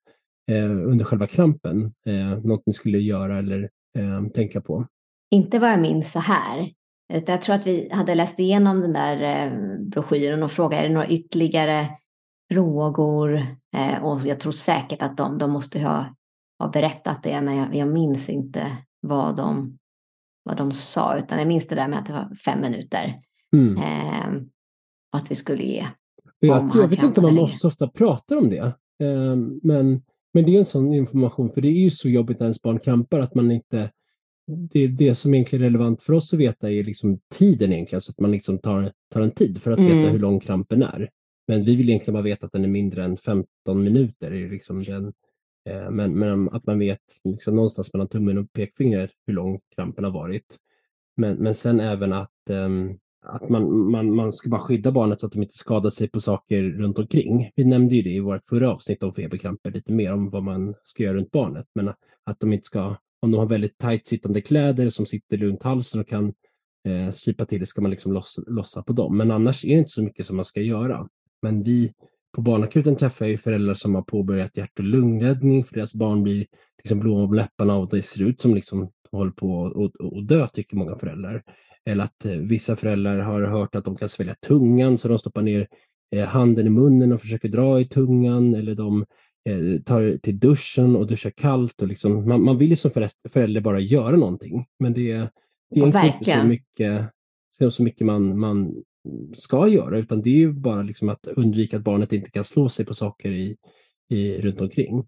eh, 0.51 0.71
under 0.71 1.05
själva 1.05 1.27
krampen? 1.27 1.93
Eh, 2.05 2.39
något 2.43 2.63
ni 2.65 2.73
skulle 2.73 2.99
göra 2.99 3.39
eller 3.39 3.69
eh, 3.97 4.27
tänka 4.33 4.61
på? 4.61 4.87
Inte 5.31 5.59
vad 5.59 5.71
jag 5.71 5.79
minns 5.79 6.11
så 6.11 6.19
här. 6.19 6.71
Utan 7.13 7.33
jag 7.33 7.41
tror 7.41 7.55
att 7.55 7.67
vi 7.67 7.89
hade 7.91 8.15
läst 8.15 8.39
igenom 8.39 8.81
den 8.81 8.93
där 8.93 9.21
eh, 9.21 9.79
broschyren 9.79 10.43
och 10.43 10.51
frågade 10.51 10.83
är 10.83 10.87
det 10.87 10.93
några 10.93 11.07
ytterligare 11.07 11.87
frågor. 12.51 13.35
Eh, 13.75 14.03
och 14.03 14.19
jag 14.25 14.39
tror 14.39 14.51
säkert 14.51 15.01
att 15.01 15.17
de, 15.17 15.37
de 15.37 15.51
måste 15.51 15.79
ha, 15.79 16.05
ha 16.59 16.69
berättat 16.69 17.23
det, 17.23 17.41
men 17.41 17.57
jag, 17.57 17.75
jag 17.75 17.87
minns 17.87 18.29
inte 18.29 18.77
vad 19.01 19.35
de, 19.35 19.77
vad 20.43 20.57
de 20.57 20.71
sa, 20.71 21.17
utan 21.17 21.39
jag 21.39 21.47
minns 21.47 21.67
det 21.67 21.75
där 21.75 21.87
med 21.87 21.99
att 21.99 22.05
det 22.05 22.13
var 22.13 22.35
fem 22.45 22.61
minuter. 22.61 23.19
Mm. 23.55 23.77
Eh, 23.77 24.41
och 25.13 25.19
att 25.19 25.31
vi 25.31 25.35
skulle 25.35 25.63
ge. 25.63 25.87
Jag, 26.39 26.71
jag 26.73 26.87
vet 26.87 27.03
inte 27.03 27.19
om 27.19 27.25
man 27.25 27.35
måste 27.35 27.57
så 27.57 27.67
ofta 27.67 27.87
prata 27.87 28.37
om 28.37 28.49
det, 28.49 28.65
eh, 29.03 29.35
men, 29.63 30.01
men 30.33 30.45
det 30.45 30.55
är 30.55 30.57
en 30.57 30.65
sån 30.65 30.93
information, 30.93 31.49
för 31.49 31.61
det 31.61 31.67
är 31.67 31.83
ju 31.83 31.89
så 31.89 32.09
jobbigt 32.09 32.39
när 32.39 32.45
ens 32.45 32.61
barn 32.61 32.79
krampar 32.79 33.19
att 33.19 33.35
man 33.35 33.51
inte 33.51 33.89
det, 34.47 34.87
det 34.87 35.15
som 35.15 35.33
egentligen 35.33 35.63
är 35.63 35.69
relevant 35.69 36.03
för 36.03 36.13
oss 36.13 36.33
att 36.33 36.39
veta 36.39 36.71
är 36.71 36.83
liksom 36.83 37.19
tiden 37.33 37.73
egentligen, 37.73 38.01
så 38.01 38.11
att 38.11 38.19
man 38.19 38.31
liksom 38.31 38.57
tar, 38.57 38.91
tar 39.13 39.21
en 39.21 39.31
tid 39.31 39.61
för 39.61 39.71
att 39.71 39.79
mm. 39.79 39.97
veta 39.97 40.09
hur 40.09 40.19
lång 40.19 40.39
krampen 40.39 40.83
är. 40.83 41.09
Men 41.47 41.63
vi 41.63 41.75
vill 41.75 41.89
egentligen 41.89 42.13
bara 42.13 42.23
veta 42.23 42.45
att 42.45 42.51
den 42.51 42.63
är 42.63 42.67
mindre 42.67 43.03
än 43.03 43.17
15 43.17 43.47
minuter. 43.83 44.31
Är 44.31 44.49
liksom 44.49 44.83
den, 44.83 45.13
eh, 45.69 45.89
men, 45.91 46.19
men, 46.19 46.49
att 46.49 46.65
man 46.65 46.79
vet 46.79 46.99
liksom 47.23 47.55
någonstans 47.55 47.93
mellan 47.93 48.07
tummen 48.07 48.37
och 48.37 48.53
pekfingret 48.53 49.11
hur 49.27 49.33
lång 49.33 49.59
krampen 49.75 50.03
har 50.03 50.11
varit. 50.11 50.57
Men, 51.17 51.35
men 51.35 51.53
sen 51.53 51.79
även 51.79 52.13
att, 52.13 52.49
um, 52.49 52.97
att 53.25 53.49
man, 53.49 53.91
man, 53.91 54.15
man 54.15 54.31
ska 54.31 54.49
bara 54.49 54.61
skydda 54.61 54.91
barnet 54.91 55.19
så 55.19 55.25
att 55.25 55.31
de 55.31 55.41
inte 55.41 55.57
skadar 55.57 55.89
sig 55.89 56.09
på 56.09 56.19
saker 56.19 56.63
runt 56.63 56.99
omkring. 56.99 57.51
Vi 57.55 57.65
nämnde 57.65 57.95
ju 57.95 58.01
det 58.01 58.09
i 58.09 58.19
vårt 58.19 58.47
förra 58.47 58.71
avsnitt 58.71 59.03
om 59.03 59.13
feberkramper, 59.13 59.71
lite 59.71 59.93
mer 59.93 60.13
om 60.13 60.29
vad 60.29 60.43
man 60.43 60.75
ska 60.83 61.03
göra 61.03 61.17
runt 61.17 61.31
barnet. 61.31 61.65
Men 61.75 61.87
att 62.23 62.39
de 62.39 62.53
inte 62.53 62.65
ska, 62.65 62.95
om 63.25 63.31
de 63.31 63.37
har 63.37 63.45
väldigt 63.45 63.77
tajt 63.77 64.07
sittande 64.07 64.41
kläder 64.41 64.89
som 64.89 65.05
sitter 65.05 65.37
runt 65.37 65.63
halsen 65.63 66.01
och 66.01 66.07
kan 66.07 66.33
eh, 66.87 67.11
sypa 67.11 67.45
till, 67.45 67.67
ska 67.67 67.81
man 67.81 67.91
liksom 67.91 68.13
lossa, 68.13 68.41
lossa 68.47 68.83
på 68.83 68.93
dem. 68.93 69.17
Men 69.17 69.31
annars 69.31 69.65
är 69.65 69.69
det 69.69 69.79
inte 69.79 69.91
så 69.91 70.03
mycket 70.03 70.25
som 70.25 70.35
man 70.35 70.45
ska 70.45 70.61
göra. 70.61 71.07
Men 71.41 71.63
vi 71.63 71.93
på 72.35 72.41
barnakuten 72.41 72.95
träffar 72.95 73.25
ju 73.25 73.37
föräldrar 73.37 73.73
som 73.73 73.95
har 73.95 74.01
påbörjat 74.01 74.57
hjärt 74.57 74.79
och 74.79 74.85
lungräddning 74.85 75.63
för 75.63 75.75
deras 75.75 75.93
barn 75.93 76.23
blir 76.23 76.45
liksom 76.77 76.99
blå 76.99 77.23
om 77.23 77.33
läpparna 77.33 77.75
och 77.75 77.89
det 77.89 78.01
ser 78.01 78.23
ut 78.23 78.41
som 78.41 78.55
liksom 78.55 78.89
de 79.11 79.17
håller 79.17 79.31
på 79.31 79.65
att 79.67 80.27
dö, 80.27 80.47
tycker 80.47 80.77
många 80.77 80.95
föräldrar. 80.95 81.43
Eller 81.85 82.03
att 82.03 82.25
eh, 82.25 82.31
vissa 82.31 82.75
föräldrar 82.75 83.19
har 83.19 83.41
hört 83.41 83.75
att 83.75 83.85
de 83.85 83.95
kan 83.95 84.09
svälja 84.09 84.35
tungan 84.47 84.97
så 84.97 85.07
de 85.07 85.19
stoppar 85.19 85.41
ner 85.41 85.67
eh, 86.15 86.25
handen 86.25 86.67
i 86.67 86.69
munnen 86.69 87.11
och 87.11 87.21
försöker 87.21 87.49
dra 87.49 87.79
i 87.79 87.85
tungan 87.85 88.53
eller 88.53 88.75
de 88.75 89.01
eh, 89.01 89.05
tar 89.85 90.17
till 90.17 90.39
duschen 90.39 90.95
och 90.95 91.07
duschar 91.07 91.29
kallt. 91.29 91.81
Och 91.81 91.87
liksom, 91.87 92.27
man, 92.27 92.43
man 92.43 92.57
vill 92.57 92.69
ju 92.69 92.75
som 92.75 92.91
förälder 93.29 93.61
bara 93.61 93.79
göra 93.79 94.15
någonting, 94.15 94.65
men 94.79 94.93
det, 94.93 95.13
det 95.69 95.79
är 95.79 95.87
egentligen 95.87 96.05
inte 96.05 96.31
så 96.31 96.43
mycket, 96.43 97.09
så 97.69 97.83
mycket 97.83 98.05
man, 98.07 98.39
man 98.39 98.83
ska 99.35 99.67
göra, 99.67 99.97
utan 99.97 100.21
det 100.21 100.29
är 100.29 100.37
ju 100.37 100.53
bara 100.53 100.81
liksom 100.81 101.09
att 101.09 101.27
undvika 101.27 101.77
att 101.77 101.83
barnet 101.83 102.13
inte 102.13 102.31
kan 102.31 102.43
slå 102.43 102.69
sig 102.69 102.85
på 102.85 102.93
saker 102.93 103.31
i, 103.31 103.57
i, 104.09 104.41
runt 104.41 104.61
omkring. 104.61 105.05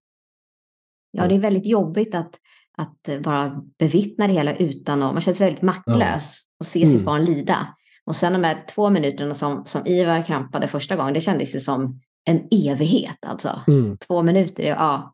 Ja, 1.12 1.28
det 1.28 1.36
är 1.36 1.39
väldigt 1.39 1.65
jobbigt 1.65 2.15
att, 2.15 2.36
att 2.78 3.23
bara 3.23 3.63
bevittna 3.80 4.28
det 4.28 4.34
hela 4.34 4.56
utan 4.56 5.04
att, 5.04 5.13
man 5.13 5.21
känns 5.21 5.41
väldigt 5.41 5.62
maktlös 5.62 6.41
ja. 6.43 6.56
och 6.60 6.65
se 6.65 6.80
sitt 6.80 6.93
mm. 6.93 7.06
barn 7.06 7.26
lida. 7.26 7.67
Och 8.06 8.15
sen 8.15 8.34
de 8.34 8.43
här 8.43 8.65
två 8.76 8.89
minuterna 8.89 9.34
som, 9.34 9.63
som 9.65 9.88
Ivar 9.88 10.26
krampade 10.26 10.67
första 10.67 10.95
gången, 10.95 11.13
det 11.13 11.21
kändes 11.21 11.56
ju 11.56 11.60
som 11.60 12.02
en 12.28 12.48
evighet 12.52 13.26
alltså. 13.26 13.62
Mm. 13.68 13.98
Två 13.98 14.24
minuter, 14.24 14.63
ja. 14.63 15.13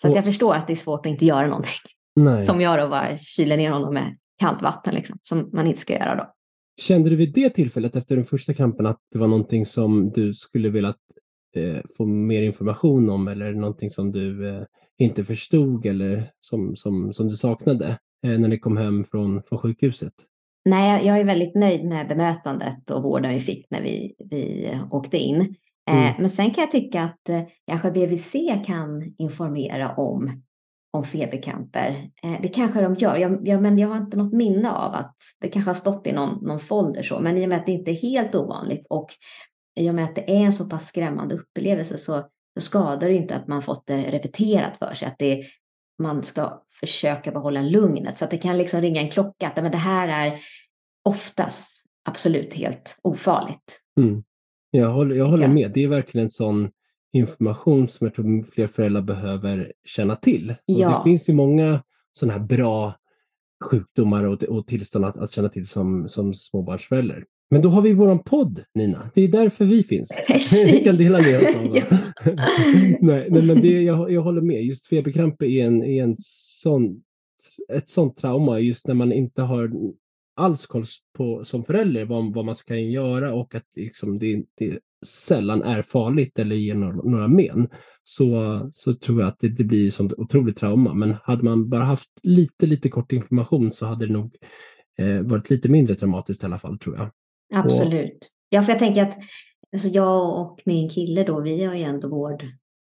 Så 0.00 0.08
att 0.08 0.14
jag 0.14 0.24
förstår 0.24 0.54
att 0.54 0.66
det 0.66 0.72
är 0.72 0.76
svårt 0.76 1.06
att 1.06 1.10
inte 1.10 1.24
göra 1.24 1.46
någonting. 1.46 1.72
Nej. 2.16 2.42
Som 2.42 2.60
jag 2.60 2.78
då 2.78 2.88
bara 2.88 3.18
kyler 3.18 3.56
ner 3.56 3.70
honom 3.70 3.94
med 3.94 4.16
kallt 4.38 4.62
vatten, 4.62 4.94
liksom, 4.94 5.18
som 5.22 5.50
man 5.52 5.66
inte 5.66 5.80
ska 5.80 5.92
göra 5.92 6.16
då. 6.16 6.32
Kände 6.80 7.10
du 7.10 7.16
vid 7.16 7.32
det 7.34 7.50
tillfället 7.50 7.96
efter 7.96 8.16
den 8.16 8.24
första 8.24 8.54
kampen 8.54 8.86
att 8.86 9.00
det 9.12 9.18
var 9.18 9.28
någonting 9.28 9.66
som 9.66 10.10
du 10.10 10.34
skulle 10.34 10.68
vilja 10.68 10.94
eh, 11.56 11.80
få 11.96 12.06
mer 12.06 12.42
information 12.42 13.10
om 13.10 13.28
eller 13.28 13.52
någonting 13.52 13.90
som 13.90 14.12
du 14.12 14.48
eh, 14.48 14.62
inte 14.98 15.24
förstod 15.24 15.86
eller 15.86 16.24
som, 16.40 16.76
som, 16.76 17.12
som 17.12 17.28
du 17.28 17.36
saknade 17.36 17.98
eh, 18.26 18.38
när 18.38 18.48
ni 18.48 18.58
kom 18.58 18.76
hem 18.76 19.04
från, 19.04 19.42
från 19.42 19.58
sjukhuset? 19.58 20.12
Nej, 20.64 21.06
jag 21.06 21.20
är 21.20 21.24
väldigt 21.24 21.54
nöjd 21.54 21.84
med 21.84 22.08
bemötandet 22.08 22.90
och 22.90 23.02
vården 23.02 23.34
vi 23.34 23.40
fick 23.40 23.70
när 23.70 23.82
vi, 23.82 24.14
vi 24.30 24.70
åkte 24.90 25.16
in. 25.16 25.54
Eh, 25.88 26.06
mm. 26.06 26.14
Men 26.18 26.30
sen 26.30 26.50
kan 26.50 26.62
jag 26.62 26.70
tycka 26.70 27.02
att 27.02 27.28
eh, 27.28 27.42
kanske 27.66 27.90
BVC 27.90 28.36
kan 28.66 29.14
informera 29.18 29.94
om 29.94 30.42
om 30.92 31.04
feberkramper. 31.04 32.10
Eh, 32.22 32.40
det 32.42 32.48
kanske 32.48 32.80
de 32.80 32.94
gör, 32.94 33.16
jag, 33.16 33.48
jag, 33.48 33.62
men 33.62 33.78
jag 33.78 33.88
har 33.88 33.96
inte 33.96 34.16
något 34.16 34.32
minne 34.32 34.72
av 34.72 34.94
att 34.94 35.16
det 35.40 35.48
kanske 35.48 35.68
har 35.68 35.74
stått 35.74 36.06
i 36.06 36.12
någon, 36.12 36.44
någon 36.44 36.60
folder 36.60 37.02
så, 37.02 37.20
men 37.20 37.38
i 37.38 37.44
och 37.44 37.48
med 37.48 37.58
att 37.58 37.66
det 37.66 37.72
inte 37.72 37.90
är 37.90 38.02
helt 38.02 38.34
ovanligt 38.34 38.86
och 38.90 39.10
i 39.80 39.90
och 39.90 39.94
med 39.94 40.04
att 40.04 40.14
det 40.14 40.30
är 40.30 40.40
en 40.40 40.52
så 40.52 40.68
pass 40.68 40.86
skrämmande 40.86 41.34
upplevelse 41.34 41.98
så, 41.98 42.24
så 42.54 42.60
skadar 42.60 43.08
det 43.08 43.14
inte 43.14 43.36
att 43.36 43.48
man 43.48 43.62
fått 43.62 43.86
det 43.86 44.10
repeterat 44.10 44.76
för 44.76 44.94
sig, 44.94 45.08
att 45.08 45.18
det, 45.18 45.44
man 46.02 46.22
ska 46.22 46.62
försöka 46.80 47.32
behålla 47.32 47.62
lugnet 47.62 48.18
så 48.18 48.24
att 48.24 48.30
det 48.30 48.38
kan 48.38 48.58
liksom 48.58 48.80
ringa 48.80 49.00
en 49.00 49.10
klocka 49.10 49.48
att 49.48 49.56
men 49.56 49.72
det 49.72 49.78
här 49.78 50.26
är 50.26 50.34
oftast 51.04 51.84
absolut 52.08 52.54
helt 52.54 52.98
ofarligt. 53.02 53.80
Mm. 54.00 54.22
Jag 54.70 54.90
håller, 54.90 55.16
jag 55.16 55.26
håller 55.26 55.46
ja. 55.46 55.52
med, 55.52 55.70
det 55.74 55.84
är 55.84 55.88
verkligen 55.88 56.24
en 56.24 56.30
sån 56.30 56.70
information 57.12 57.88
som 57.88 58.06
jag 58.06 58.14
tror 58.14 58.42
fler 58.42 58.66
föräldrar 58.66 59.02
behöver 59.02 59.72
känna 59.84 60.16
till. 60.16 60.54
Ja. 60.66 60.86
Och 60.86 61.04
det 61.04 61.10
finns 61.10 61.28
ju 61.28 61.32
många 61.32 61.82
sådana 62.12 62.38
här 62.38 62.46
bra 62.46 62.94
sjukdomar 63.64 64.24
och, 64.24 64.42
och 64.42 64.66
tillstånd 64.66 65.04
att, 65.04 65.16
att 65.16 65.32
känna 65.32 65.48
till 65.48 65.66
som, 65.66 66.08
som 66.08 66.34
småbarnsförälder. 66.34 67.24
Men 67.50 67.62
då 67.62 67.68
har 67.68 67.82
vi 67.82 67.92
vår 67.92 68.18
podd, 68.18 68.62
Nina. 68.74 69.10
Det 69.14 69.22
är 69.22 69.28
därför 69.28 69.64
vi 69.64 69.82
finns. 69.82 70.20
vi 70.66 70.84
kan 70.84 70.96
dela 70.96 71.18
med 71.18 71.42
oss 71.42 71.54
av 71.54 71.62
nej, 73.00 73.28
nej, 73.30 73.46
men 73.46 73.60
det, 73.60 73.82
jag, 73.82 74.12
jag 74.12 74.22
håller 74.22 74.40
med. 74.40 74.64
Just 74.64 74.86
feberkramp 74.86 75.42
är, 75.42 75.64
en, 75.64 75.84
är 75.84 76.02
en 76.02 76.14
sån, 76.18 77.02
ett 77.72 77.88
sånt 77.88 78.16
trauma 78.16 78.60
just 78.60 78.86
när 78.86 78.94
man 78.94 79.12
inte 79.12 79.42
har 79.42 79.72
alls 80.38 80.66
koll 80.66 80.84
på 81.16 81.44
som 81.44 81.64
förälder 81.64 82.04
vad, 82.04 82.34
vad 82.34 82.44
man 82.44 82.54
ska 82.54 82.76
göra 82.76 83.34
och 83.34 83.54
att 83.54 83.64
liksom 83.76 84.18
det, 84.18 84.44
det 84.58 84.78
sällan 85.06 85.62
är 85.62 85.82
farligt 85.82 86.38
eller 86.38 86.56
ger 86.56 86.74
några, 86.74 86.96
några 86.96 87.28
men, 87.28 87.68
så, 88.02 88.60
så 88.72 88.94
tror 88.94 89.20
jag 89.20 89.28
att 89.28 89.38
det, 89.40 89.48
det 89.48 89.64
blir 89.64 89.90
sånt 89.90 90.12
otroligt 90.12 90.56
trauma. 90.56 90.94
Men 90.94 91.14
hade 91.22 91.44
man 91.44 91.68
bara 91.68 91.84
haft 91.84 92.10
lite, 92.22 92.66
lite 92.66 92.88
kort 92.88 93.12
information 93.12 93.72
så 93.72 93.86
hade 93.86 94.06
det 94.06 94.12
nog 94.12 94.36
eh, 94.98 95.20
varit 95.20 95.50
lite 95.50 95.68
mindre 95.68 95.94
traumatiskt 95.94 96.42
i 96.42 96.46
alla 96.46 96.58
fall, 96.58 96.78
tror 96.78 96.96
jag. 96.96 97.10
Absolut. 97.54 98.16
Och, 98.16 98.28
ja, 98.48 98.62
för 98.62 98.72
jag 98.72 98.78
tänker 98.78 99.02
att 99.02 99.18
alltså 99.72 99.88
jag 99.88 100.40
och 100.40 100.60
min 100.64 100.90
kille 100.90 101.24
då, 101.24 101.40
vi 101.40 101.64
har 101.64 101.74
ju 101.74 101.82
ändå 101.82 102.08
vård, 102.08 102.44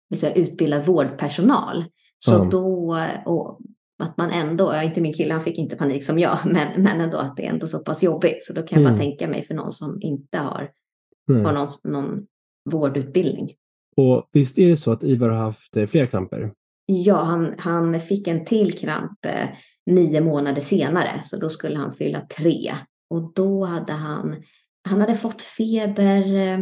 vi 0.09 0.17
utbildad 0.35 0.85
vårdpersonal. 0.85 1.85
Så 2.17 2.31
ja. 2.31 2.47
då, 2.51 2.97
och 3.25 3.59
att 3.99 4.17
man 4.17 4.31
ändå, 4.31 4.81
inte 4.83 5.01
min 5.01 5.13
kille, 5.13 5.33
han 5.33 5.43
fick 5.43 5.57
inte 5.57 5.75
panik 5.75 6.03
som 6.03 6.19
jag, 6.19 6.37
men, 6.45 6.83
men 6.83 7.01
ändå 7.01 7.17
att 7.17 7.37
det 7.37 7.45
är 7.45 7.49
ändå 7.49 7.67
så 7.67 7.79
pass 7.79 8.03
jobbigt. 8.03 8.43
Så 8.43 8.53
då 8.53 8.61
kan 8.61 8.81
jag 8.81 8.89
mm. 8.89 8.93
bara 8.93 9.05
tänka 9.05 9.27
mig 9.27 9.45
för 9.47 9.53
någon 9.53 9.73
som 9.73 9.97
inte 10.01 10.37
har 10.37 10.69
mm. 11.29 11.45
har 11.45 11.53
någon, 11.53 11.69
någon 11.83 12.25
vårdutbildning. 12.69 13.53
Och 13.97 14.29
visst 14.31 14.57
är 14.57 14.67
det 14.67 14.77
så 14.77 14.91
att 14.91 15.03
Ivar 15.03 15.29
har 15.29 15.37
haft 15.37 15.77
eh, 15.77 15.85
flera 15.85 16.07
kramper? 16.07 16.51
Ja, 16.85 17.23
han, 17.23 17.55
han 17.57 17.99
fick 17.99 18.27
en 18.27 18.45
till 18.45 18.73
kramp 18.73 19.25
eh, 19.25 19.49
nio 19.85 20.21
månader 20.21 20.61
senare, 20.61 21.21
så 21.23 21.37
då 21.37 21.49
skulle 21.49 21.77
han 21.77 21.93
fylla 21.93 22.21
tre. 22.21 22.73
Och 23.09 23.33
då 23.33 23.65
hade 23.65 23.93
han, 23.93 24.43
han 24.89 25.01
hade 25.01 25.15
fått 25.15 25.41
feber 25.41 26.35
eh, 26.35 26.59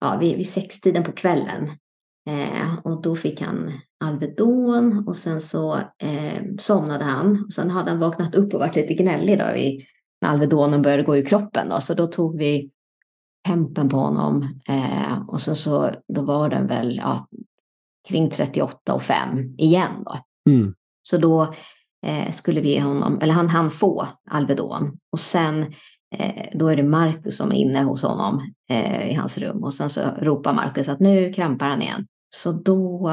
ja, 0.00 0.18
vid, 0.20 0.36
vid 0.36 0.48
sextiden 0.48 1.04
på 1.04 1.12
kvällen. 1.12 1.70
Eh, 2.30 2.78
och 2.84 3.02
då 3.02 3.16
fick 3.16 3.40
han 3.40 3.72
Alvedon 4.04 5.04
och 5.08 5.16
sen 5.16 5.40
så 5.40 5.74
eh, 5.98 6.42
somnade 6.58 7.04
han. 7.04 7.44
Och 7.44 7.52
sen 7.52 7.70
hade 7.70 7.90
han 7.90 8.00
vaknat 8.00 8.34
upp 8.34 8.54
och 8.54 8.60
varit 8.60 8.76
lite 8.76 8.94
gnällig 8.94 9.38
då 9.38 9.52
vid, 9.54 9.84
när 10.20 10.28
Alvedonen 10.28 10.82
började 10.82 11.02
gå 11.02 11.16
i 11.16 11.24
kroppen. 11.24 11.68
Då. 11.68 11.80
Så 11.80 11.94
då 11.94 12.06
tog 12.06 12.38
vi 12.38 12.70
tempen 13.46 13.88
på 13.88 13.96
honom. 13.96 14.60
Eh, 14.68 15.28
och 15.28 15.40
så, 15.40 15.54
så 15.54 15.90
då 16.08 16.22
var 16.22 16.48
den 16.48 16.66
väl 16.66 16.96
ja, 16.96 17.26
kring 18.08 18.30
38 18.30 18.94
och 18.94 19.02
5 19.02 19.54
igen. 19.58 20.04
Då. 20.04 20.18
Mm. 20.50 20.74
Så 21.02 21.18
då 21.18 21.54
eh, 22.06 22.30
skulle 22.30 22.60
vi 22.60 22.68
ge 22.68 22.80
honom, 22.80 23.18
eller 23.22 23.34
han 23.34 23.48
hann 23.48 23.70
få 23.70 24.08
Alvedon. 24.30 24.98
Och 25.12 25.20
sen 25.20 25.62
eh, 26.16 26.46
då 26.54 26.68
är 26.68 26.76
det 26.76 26.82
Marcus 26.82 27.36
som 27.36 27.52
är 27.52 27.56
inne 27.56 27.82
hos 27.82 28.02
honom 28.02 28.52
eh, 28.70 29.10
i 29.10 29.14
hans 29.14 29.38
rum. 29.38 29.64
Och 29.64 29.74
sen 29.74 29.90
så 29.90 30.00
ropar 30.18 30.52
Marcus 30.52 30.88
att 30.88 31.00
nu 31.00 31.32
krampar 31.32 31.68
han 31.68 31.82
igen. 31.82 32.06
Så 32.34 32.52
då, 32.52 33.12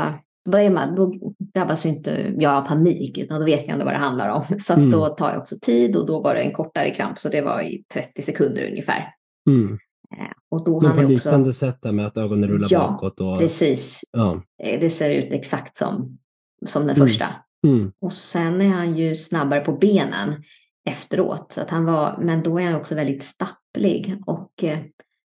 då, 0.50 0.58
är 0.58 0.70
man, 0.70 0.96
då 0.96 1.14
drabbas 1.54 1.86
inte 1.86 2.34
jag 2.38 2.54
av 2.54 2.62
panik, 2.62 3.18
utan 3.18 3.40
då 3.40 3.46
vet 3.46 3.62
jag 3.62 3.70
ändå 3.70 3.86
vad 3.86 3.94
det 3.94 3.98
handlar 3.98 4.30
om. 4.30 4.44
Så 4.60 4.74
mm. 4.74 4.92
då 4.92 5.08
tar 5.08 5.30
jag 5.30 5.42
också 5.42 5.56
tid 5.62 5.96
och 5.96 6.06
då 6.06 6.22
var 6.22 6.36
det 6.36 6.42
en 6.42 6.54
kortare 6.54 6.92
kramp, 6.96 7.18
så 7.18 7.30
det 7.30 7.42
var 7.42 7.62
i 7.62 7.84
30 7.94 8.22
sekunder 8.22 8.70
ungefär. 8.70 9.14
Mm. 9.50 9.78
Eh, 10.18 10.32
och 10.52 10.66
då 10.66 10.82
Men 10.82 10.96
på 10.96 11.02
liknande 11.02 11.50
också... 11.50 11.66
sätt 11.66 11.84
med 11.84 12.06
att 12.06 12.18
ögonen 12.18 12.50
rullar 12.50 12.68
ja, 12.72 12.80
bakåt? 12.80 13.20
Och... 13.20 13.40
precis. 13.40 14.02
Ja. 14.12 14.42
Eh, 14.64 14.80
det 14.80 14.90
ser 14.90 15.12
ut 15.12 15.34
exakt 15.34 15.78
som, 15.78 16.18
som 16.66 16.88
den 16.88 16.96
mm. 16.96 17.08
första. 17.08 17.28
Mm. 17.68 17.92
Och 18.02 18.14
sen 18.14 18.62
är 18.62 18.70
han 18.70 18.98
ju 18.98 19.16
snabbare 19.16 19.60
på 19.60 19.72
benen 19.72 20.44
efteråt. 20.90 21.52
Så 21.52 21.62
att 21.62 21.70
han 21.70 21.86
var, 21.86 22.18
men 22.22 22.44
då 22.44 22.60
är 22.60 22.66
han 22.66 22.76
också 22.76 22.96
väldigt 22.96 23.24
stapplig. 23.24 24.22
Och 24.26 24.64
eh, 24.64 24.80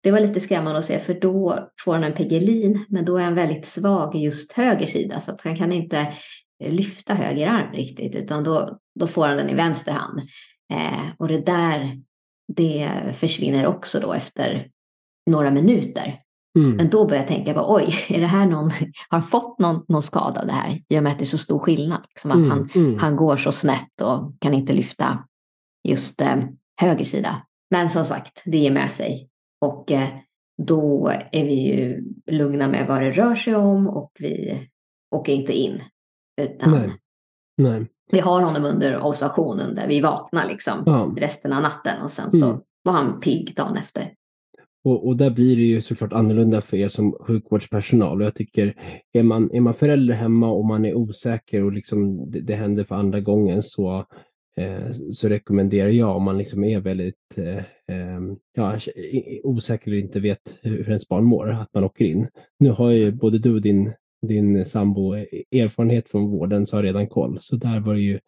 det 0.03 0.11
var 0.11 0.19
lite 0.19 0.39
skrämmande 0.39 0.79
att 0.79 0.85
se 0.85 0.99
för 0.99 1.13
då 1.13 1.69
får 1.85 1.93
han 1.93 2.03
en 2.03 2.13
Piggelin 2.13 2.85
men 2.89 3.05
då 3.05 3.17
är 3.17 3.23
han 3.23 3.35
väldigt 3.35 3.65
svag 3.65 4.15
i 4.15 4.19
just 4.19 4.53
höger 4.53 4.85
sida 4.85 5.19
så 5.19 5.31
att 5.31 5.41
han 5.41 5.55
kan 5.55 5.71
inte 5.71 6.07
lyfta 6.63 7.13
höger 7.13 7.47
arm 7.47 7.73
riktigt 7.73 8.15
utan 8.15 8.43
då, 8.43 8.79
då 8.99 9.07
får 9.07 9.27
han 9.27 9.37
den 9.37 9.49
i 9.49 9.53
vänster 9.53 9.91
hand. 9.91 10.19
Eh, 10.73 11.09
och 11.17 11.27
det 11.27 11.45
där 11.45 12.01
det 12.55 12.91
försvinner 13.17 13.65
också 13.65 13.99
då 13.99 14.13
efter 14.13 14.67
några 15.29 15.51
minuter. 15.51 16.19
Mm. 16.59 16.75
Men 16.75 16.89
då 16.89 17.05
börjar 17.05 17.21
jag 17.21 17.27
tänka, 17.27 17.53
bara, 17.53 17.75
oj, 17.75 18.05
är 18.09 18.19
det 18.19 18.27
här 18.27 18.45
någon, 18.45 18.71
har 19.09 19.21
fått 19.21 19.59
någon, 19.59 19.85
någon 19.87 20.03
skada 20.03 20.45
det 20.45 20.51
här? 20.51 20.81
I 20.89 20.99
och 20.99 21.03
med 21.03 21.11
att 21.11 21.19
det 21.19 21.23
är 21.23 21.25
så 21.25 21.37
stor 21.37 21.59
skillnad. 21.59 22.05
Liksom, 22.09 22.31
att 22.31 22.37
mm. 22.37 22.49
Han, 22.49 22.69
mm. 22.75 22.99
han 22.99 23.15
går 23.15 23.37
så 23.37 23.51
snett 23.51 24.01
och 24.01 24.39
kan 24.39 24.53
inte 24.53 24.73
lyfta 24.73 25.23
just 25.87 26.21
eh, 26.21 26.35
höger 26.81 27.05
sida. 27.05 27.41
Men 27.71 27.89
som 27.89 28.05
sagt, 28.05 28.43
det 28.45 28.57
ger 28.57 28.71
med 28.71 28.91
sig. 28.91 29.28
Och 29.61 29.91
eh, 29.91 30.09
då 30.61 31.07
är 31.31 31.45
vi 31.45 31.53
ju 31.53 32.03
lugna 32.31 32.67
med 32.67 32.87
vad 32.87 33.01
det 33.01 33.11
rör 33.11 33.35
sig 33.35 33.55
om 33.55 33.87
och 33.87 34.11
vi 34.19 34.59
åker 35.15 35.33
inte 35.33 35.53
in. 35.53 35.81
Utan 36.41 36.71
Nej. 36.71 36.89
Nej. 37.57 37.87
vi 38.11 38.19
har 38.19 38.41
honom 38.41 38.65
under 38.65 39.05
observation 39.05 39.59
under 39.59 39.87
vi 39.87 40.01
vaknar 40.01 40.47
liksom 40.47 40.83
ja. 40.85 41.13
resten 41.17 41.53
av 41.53 41.61
natten 41.61 42.01
och 42.03 42.11
sen 42.11 42.31
så 42.31 42.45
mm. 42.45 42.61
var 42.83 42.93
han 42.93 43.19
pigg 43.19 43.53
dagen 43.55 43.77
efter. 43.77 44.13
Och, 44.83 45.07
och, 45.07 45.17
där 45.17 45.29
blir 45.29 45.55
det 45.55 45.61
ju 45.61 45.81
såklart 45.81 46.13
annorlunda 46.13 46.61
för 46.61 46.77
er 46.77 46.87
som 46.87 47.11
sjukvårdspersonal. 47.11 48.19
Och 48.19 48.25
jag 48.25 48.35
tycker, 48.35 48.73
är 49.13 49.23
man, 49.23 49.49
är 49.53 49.61
man 49.61 49.73
förälder 49.73 50.13
hemma 50.13 50.51
och 50.51 50.65
man 50.65 50.85
är 50.85 50.93
osäker 50.93 51.63
och 51.63 51.71
liksom 51.71 52.31
det, 52.31 52.39
det 52.39 52.55
händer 52.55 52.83
för 52.83 52.95
andra 52.95 53.19
gången 53.19 53.63
så 53.63 54.05
så 55.11 55.29
rekommenderar 55.29 55.89
jag 55.89 56.15
om 56.15 56.23
man 56.23 56.37
liksom 56.37 56.63
är 56.63 56.79
väldigt 56.79 57.37
eh, 57.37 57.63
ehm, 57.87 58.35
ja, 58.55 58.77
osäker 59.43 59.91
och 59.91 59.97
inte 59.97 60.19
vet 60.19 60.59
hur 60.61 60.87
ens 60.87 61.07
barn 61.07 61.23
mår, 61.23 61.49
att 61.49 61.73
man 61.73 61.83
åker 61.83 62.05
in. 62.05 62.27
Nu 62.59 62.69
har 62.69 62.89
ju 62.89 63.11
både 63.11 63.39
du 63.39 63.53
och 63.53 63.61
din, 63.61 63.93
din 64.27 64.65
sambo 64.65 65.13
erfarenhet 65.51 66.09
från 66.09 66.31
vården 66.31 66.67
så 66.67 66.75
har 66.75 66.83
redan 66.83 67.07
koll, 67.07 67.37
så 67.39 67.55
där 67.55 67.79
var 67.79 67.93
det 67.93 68.01
ju 68.01 68.19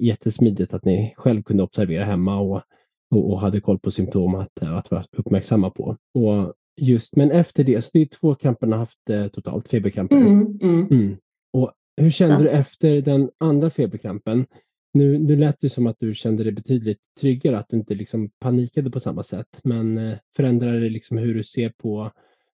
jättesmidigt 0.00 0.74
att 0.74 0.84
ni 0.84 1.14
själv 1.16 1.42
kunde 1.42 1.62
observera 1.62 2.04
hemma 2.04 2.40
och, 2.40 2.62
och, 3.10 3.32
och 3.32 3.40
hade 3.40 3.60
koll 3.60 3.78
på 3.78 3.90
symptom 3.90 4.34
att, 4.34 4.62
att 4.62 4.90
vara 4.90 5.04
uppmärksamma 5.16 5.70
på. 5.70 5.96
Och 6.14 6.54
just, 6.80 7.16
men 7.16 7.30
efter 7.30 7.64
det, 7.64 7.82
så 7.82 7.90
det 7.92 8.00
är 8.00 8.06
två 8.06 8.34
kramper 8.34 8.66
har 8.66 8.76
haft 8.76 9.10
eh, 9.10 9.26
totalt, 9.26 9.68
feberkramper. 9.68 10.16
Mm, 10.16 10.58
mm. 10.62 10.86
Mm. 10.90 11.16
Och 11.52 11.72
hur 11.96 12.10
kände 12.10 12.38
du 12.38 12.48
efter 12.48 13.00
den 13.00 13.30
andra 13.38 13.70
feberkrampen? 13.70 14.46
Nu, 14.94 15.18
nu 15.18 15.36
lät 15.36 15.60
det 15.60 15.70
som 15.70 15.86
att 15.86 15.96
du 15.98 16.14
kände 16.14 16.44
dig 16.44 16.52
betydligt 16.52 16.98
tryggare, 17.20 17.58
att 17.58 17.68
du 17.68 17.76
inte 17.76 17.94
liksom 17.94 18.30
panikade 18.40 18.90
på 18.90 19.00
samma 19.00 19.22
sätt. 19.22 19.60
Men 19.64 19.98
eh, 19.98 20.16
förändrar 20.36 20.72
det 20.72 20.88
liksom 20.88 21.18
hur 21.18 21.34
du 21.34 21.42
ser 21.42 21.68
på 21.68 22.10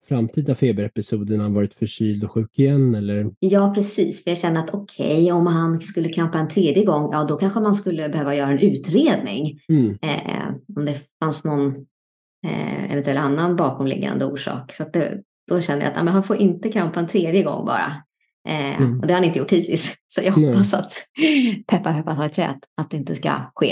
framtida 0.07 0.55
feberepisoder 0.55 1.37
när 1.37 1.43
han 1.43 1.53
varit 1.53 1.73
förkyld 1.73 2.23
och 2.23 2.31
sjuk 2.31 2.59
igen? 2.59 2.95
Eller? 2.95 3.31
Ja, 3.39 3.73
precis. 3.75 4.23
För 4.23 4.31
jag 4.31 4.37
känner 4.37 4.59
att 4.59 4.73
okej, 4.73 5.23
okay, 5.23 5.31
om 5.31 5.47
han 5.47 5.81
skulle 5.81 6.09
krampa 6.09 6.37
en 6.37 6.49
tredje 6.49 6.85
gång, 6.85 7.09
ja 7.11 7.23
då 7.23 7.37
kanske 7.37 7.59
man 7.59 7.75
skulle 7.75 8.09
behöva 8.09 8.35
göra 8.35 8.51
en 8.51 8.59
utredning. 8.59 9.59
Mm. 9.69 9.97
Eh, 10.01 10.75
om 10.75 10.85
det 10.85 10.99
fanns 11.23 11.43
någon 11.43 11.67
eh, 12.47 12.91
eventuell 12.91 13.17
annan 13.17 13.55
bakomliggande 13.55 14.25
orsak. 14.25 14.71
Så 14.71 14.83
det, 14.93 15.21
då 15.47 15.61
känner 15.61 15.81
jag 15.81 15.89
att 15.89 15.97
ja, 15.97 16.03
men 16.03 16.13
han 16.13 16.23
får 16.23 16.35
inte 16.35 16.71
krampa 16.71 16.99
en 16.99 17.07
tredje 17.07 17.43
gång 17.43 17.65
bara. 17.65 18.04
Eh, 18.47 18.81
mm. 18.81 18.99
Och 18.99 19.07
det 19.07 19.13
har 19.13 19.19
han 19.19 19.27
inte 19.27 19.39
gjort 19.39 19.51
hittills. 19.51 19.95
Så 20.07 20.21
jag 20.21 20.31
hoppas 20.31 20.73
att, 20.73 20.91
peppa 21.67 21.93
peppa 21.93 22.15
ta 22.15 22.25
i 22.25 22.29
trät, 22.29 22.57
att 22.81 22.91
det 22.91 22.97
inte 22.97 23.15
ska 23.15 23.31
ske. 23.55 23.71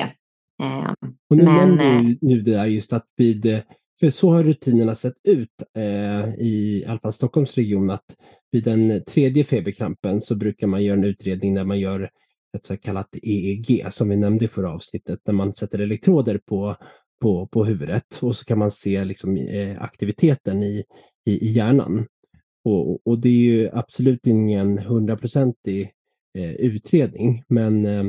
Eh, 0.64 0.92
och 1.30 1.38
nu 1.38 1.44
men, 1.44 1.56
nämnde 1.56 1.84
du 1.84 2.18
nu 2.22 2.42
det 2.42 2.52
där 2.52 2.66
just 2.66 2.94
att 2.94 3.06
vid, 3.18 3.46
eh, 3.46 3.60
för 4.00 4.10
så 4.10 4.32
har 4.32 4.44
rutinerna 4.44 4.96
sett 4.96 5.14
ut 5.28 5.50
eh, 5.78 6.34
i 6.40 6.86
alla 6.88 7.00
fall 7.00 7.14
Stockholms 7.14 7.56
region, 7.56 7.90
att 7.90 8.06
vid 8.52 8.64
den 8.64 9.04
tredje 9.04 9.44
feberkrampen 9.44 10.22
så 10.22 10.36
brukar 10.36 10.68
man 10.68 10.84
göra 10.84 10.98
en 10.98 11.04
utredning 11.04 11.54
där 11.54 11.66
man 11.66 11.80
gör 11.80 12.10
ett 12.58 12.66
så 12.66 12.78
kallat 12.78 13.16
EEG, 13.24 13.86
som 13.90 14.10
vi 14.10 14.18
nämnde 14.18 14.46
i 14.46 14.48
förra 14.48 14.72
avsnittet, 14.72 15.20
där 15.26 15.34
man 15.34 15.54
sätter 15.54 15.80
elektroder 15.80 16.38
på, 16.38 16.76
på, 17.22 17.48
på 17.48 17.66
huvudet 17.66 18.20
och 18.22 18.36
så 18.36 18.46
kan 18.46 18.60
man 18.60 18.72
se 18.72 19.06
liksom, 19.06 19.38
eh, 19.38 19.84
aktiviteten 19.84 20.64
i, 20.64 20.84
i, 21.26 21.32
i 21.32 21.52
hjärnan. 21.52 22.06
Och, 22.64 23.08
och 23.08 23.20
det 23.20 23.30
är 23.30 23.54
ju 23.54 23.70
absolut 23.74 24.28
ingen 24.28 24.78
hundraprocentig 24.78 25.92
eh, 26.38 26.52
utredning, 26.52 27.44
men 27.48 27.86
eh, 27.86 28.06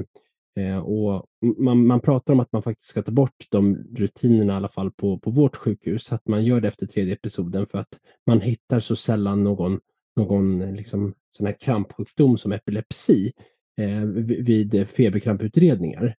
eh, 0.58 0.78
och 0.78 1.26
man, 1.58 1.86
man 1.86 2.00
pratar 2.00 2.34
om 2.34 2.40
att 2.40 2.52
man 2.52 2.62
faktiskt 2.62 2.90
ska 2.90 3.02
ta 3.02 3.12
bort 3.12 3.46
de 3.50 3.76
rutinerna 3.76 4.52
i 4.52 4.56
alla 4.56 4.68
fall 4.68 4.90
på, 4.90 5.18
på 5.18 5.30
vårt 5.30 5.56
sjukhus, 5.56 6.12
att 6.12 6.28
man 6.28 6.44
gör 6.44 6.60
det 6.60 6.68
efter 6.68 6.86
tredje 6.86 7.14
episoden 7.14 7.66
för 7.66 7.78
att 7.78 8.00
man 8.26 8.40
hittar 8.40 8.80
så 8.80 8.96
sällan 8.96 9.44
någon, 9.44 9.80
någon 10.16 10.62
eh, 10.62 10.72
liksom, 10.72 11.14
sån 11.30 11.46
här 11.46 11.54
krampsjukdom 11.60 12.36
som 12.36 12.52
epilepsi 12.52 13.32
eh, 13.80 14.04
vid 14.24 14.88
feberkramputredningar. 14.88 16.14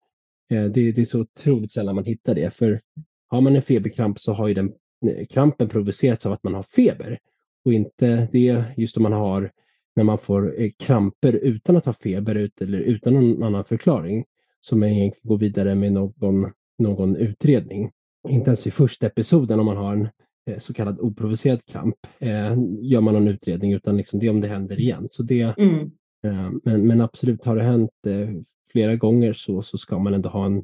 Eh, 0.51 0.63
det, 0.65 0.91
det, 0.91 1.01
är 1.01 1.05
så 1.05 1.19
otroligt 1.19 1.73
sällan 1.73 1.95
man 1.95 2.05
hittar 2.05 2.35
det, 2.35 2.53
för 2.53 2.81
har 3.27 3.41
man 3.41 3.55
en 3.55 3.61
feberkramp 3.61 4.19
så 4.19 4.33
har 4.33 4.47
ju 4.47 4.53
den 4.53 4.73
eh, 5.07 5.25
krampen 5.25 5.69
provocerats 5.69 6.25
av 6.25 6.31
att 6.31 6.43
man 6.43 6.53
har 6.53 6.63
feber 6.63 7.19
och 7.65 7.73
inte 7.73 8.27
det 8.31 8.63
just 8.77 8.97
om 8.97 9.03
man 9.03 9.13
har 9.13 9.51
när 9.95 10.03
man 10.03 10.17
får 10.17 10.61
eh, 10.61 10.69
kramper 10.79 11.33
utan 11.33 11.77
att 11.77 11.85
ha 11.85 11.93
feber 11.93 12.35
ut, 12.35 12.61
eller 12.61 12.79
utan 12.79 13.13
någon 13.13 13.43
annan 13.43 13.63
förklaring 13.63 14.25
som 14.61 14.79
man 14.79 14.89
egentligen 14.89 15.29
går 15.29 15.37
vidare 15.37 15.75
med 15.75 15.93
någon, 15.93 16.51
någon 16.79 17.15
utredning. 17.15 17.91
Inte 18.27 18.49
ens 18.49 18.65
vid 18.65 18.73
första 18.73 19.07
episoden 19.07 19.59
om 19.59 19.65
man 19.65 19.77
har 19.77 19.93
en 19.93 20.09
eh, 20.49 20.57
så 20.57 20.73
kallad 20.73 20.99
oprovocerad 20.99 21.65
kramp 21.65 21.95
eh, 22.19 22.55
gör 22.81 23.01
man 23.01 23.13
någon 23.13 23.27
utredning 23.27 23.73
utan 23.73 23.97
liksom 23.97 24.19
det 24.19 24.29
om 24.29 24.41
det 24.41 24.47
händer 24.47 24.79
igen. 24.79 25.07
Så 25.11 25.23
det, 25.23 25.57
mm. 25.57 25.91
eh, 26.27 26.51
men, 26.63 26.87
men 26.87 27.01
absolut, 27.01 27.45
har 27.45 27.55
det 27.55 27.63
hänt 27.63 28.07
eh, 28.07 28.29
flera 28.71 28.95
gånger 28.95 29.33
så, 29.33 29.61
så 29.61 29.77
ska 29.77 29.99
man 29.99 30.13
ändå 30.13 30.29
ha 30.29 30.45
en, 30.45 30.63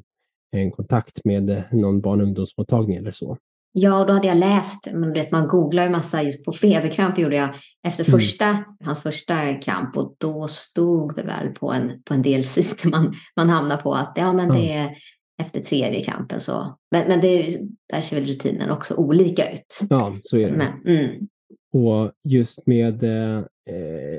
en 0.52 0.70
kontakt 0.70 1.24
med 1.24 1.64
någon 1.72 2.00
barn 2.00 2.20
och 2.20 2.26
ungdomsmottagning 2.26 2.96
eller 2.96 3.12
så. 3.12 3.38
Ja, 3.72 4.04
då 4.04 4.12
hade 4.12 4.28
jag 4.28 4.36
läst, 4.36 4.88
men 4.92 5.12
vet, 5.12 5.32
man 5.32 5.48
googlar 5.48 5.84
ju 5.84 5.90
massa 5.90 6.22
just 6.22 6.44
på 6.44 6.52
feberkramp 6.52 7.18
gjorde 7.18 7.36
jag 7.36 7.48
efter 7.86 8.08
mm. 8.08 8.20
första, 8.20 8.64
hans 8.84 9.00
första 9.00 9.54
kramp 9.54 9.96
och 9.96 10.16
då 10.18 10.48
stod 10.48 11.14
det 11.14 11.22
väl 11.22 11.48
på 11.48 11.72
en, 11.72 12.02
på 12.04 12.14
en 12.14 12.22
del 12.22 12.44
sidor 12.44 12.90
man, 12.90 13.12
man 13.36 13.48
hamnar 13.48 13.76
på 13.76 13.94
att 13.94 14.12
ja, 14.16 14.32
men 14.32 14.48
det 14.48 14.72
är 14.72 14.96
efter 15.42 15.60
tredje 15.60 16.04
krampen 16.04 16.40
så. 16.40 16.78
Men, 16.90 17.08
men 17.08 17.20
det, 17.20 17.58
där 17.92 18.00
ser 18.00 18.16
väl 18.16 18.26
rutinen 18.26 18.70
också 18.70 18.94
olika 18.94 19.52
ut. 19.52 19.80
Ja, 19.90 20.16
så 20.22 20.38
är 20.38 20.50
det. 20.50 20.56
Men, 20.56 20.98
mm. 20.98 21.28
Och 21.72 22.12
just 22.28 22.66
med, 22.66 23.02
eh, 23.02 23.42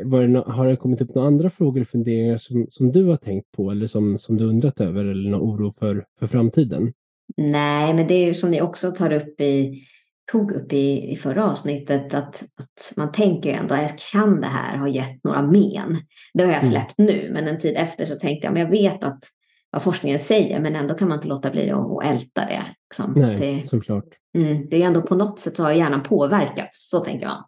det, 0.05 0.43
har 0.45 0.67
det 0.67 0.75
kommit 0.75 1.01
upp 1.01 1.15
några 1.15 1.27
andra 1.27 1.49
frågor 1.49 1.81
och 1.81 1.87
funderingar 1.87 2.37
som, 2.37 2.67
som 2.69 2.91
du 2.91 3.05
har 3.05 3.15
tänkt 3.15 3.51
på 3.51 3.71
eller 3.71 3.87
som, 3.87 4.19
som 4.19 4.37
du 4.37 4.45
undrat 4.45 4.81
över 4.81 5.05
eller 5.05 5.29
någon 5.29 5.41
oro 5.41 5.71
för, 5.71 6.05
för 6.19 6.27
framtiden? 6.27 6.93
Nej, 7.37 7.93
men 7.93 8.07
det 8.07 8.13
är 8.13 8.25
ju 8.25 8.33
som 8.33 8.51
ni 8.51 8.61
också 8.61 8.91
tar 8.91 9.13
upp 9.13 9.41
i, 9.41 9.83
tog 10.31 10.51
upp 10.51 10.73
i, 10.73 11.11
i 11.11 11.15
förra 11.15 11.45
avsnittet 11.45 12.13
att, 12.13 12.43
att 12.43 12.93
man 12.95 13.11
tänker 13.11 13.49
ju 13.49 13.55
ändå 13.55 13.75
att 13.75 13.99
kan 14.11 14.41
det 14.41 14.47
här 14.47 14.77
ha 14.77 14.87
gett 14.87 15.23
några 15.23 15.41
men? 15.41 15.97
Det 16.33 16.43
har 16.43 16.51
jag 16.51 16.63
mm. 16.63 16.71
släppt 16.71 16.99
mm. 16.99 17.15
nu, 17.15 17.29
men 17.33 17.47
en 17.47 17.59
tid 17.59 17.75
efter 17.77 18.05
så 18.05 18.15
tänkte 18.15 18.47
jag, 18.47 18.53
men 18.53 18.61
jag 18.61 18.69
vet 18.69 19.03
att 19.03 19.23
vad 19.71 19.83
forskningen 19.83 20.19
säger, 20.19 20.59
men 20.59 20.75
ändå 20.75 20.93
kan 20.93 21.07
man 21.07 21.17
inte 21.17 21.27
låta 21.27 21.51
bli 21.51 21.71
att 21.71 22.05
älta 22.05 22.45
det. 22.45 22.63
Liksom. 22.89 23.13
Nej, 23.15 23.35
det, 23.39 23.67
såklart. 23.67 24.05
Mm, 24.37 24.67
det 24.69 24.83
är 24.83 24.87
ändå 24.87 25.01
på 25.01 25.15
något 25.15 25.39
sätt 25.39 25.57
så 25.57 25.63
har 25.63 25.71
hjärnan 25.71 26.03
påverkats, 26.03 26.89
så 26.89 26.99
tänker 26.99 27.27
man. 27.27 27.43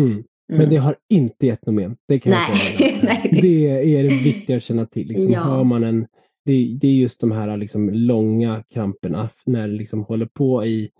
Mm. 0.00 0.24
Men 0.48 0.60
mm. 0.60 0.70
det 0.70 0.76
har 0.76 0.96
inte 1.08 1.46
gett 1.46 1.66
något 1.66 1.74
men, 1.74 1.96
det 2.08 2.18
kan 2.18 2.32
Nej. 2.32 2.40
jag 2.48 2.58
säga. 2.58 3.20
Det 3.42 3.96
är 3.96 4.02
det 4.02 4.08
viktiga 4.08 4.56
att 4.56 4.62
känna 4.62 4.86
till. 4.86 5.08
Liksom, 5.08 5.32
ja. 5.32 5.40
Har 5.40 5.64
man 5.64 5.84
en 5.84 6.06
det, 6.44 6.76
det 6.80 6.88
är 6.88 6.92
just 6.92 7.20
de 7.20 7.32
här 7.32 7.56
liksom 7.56 7.90
långa 7.90 8.62
kramperna, 8.62 9.28
när 9.46 9.68
det 9.68 9.74
liksom 9.74 10.04
håller 10.04 10.26
på 10.26 10.64
i, 10.64 10.90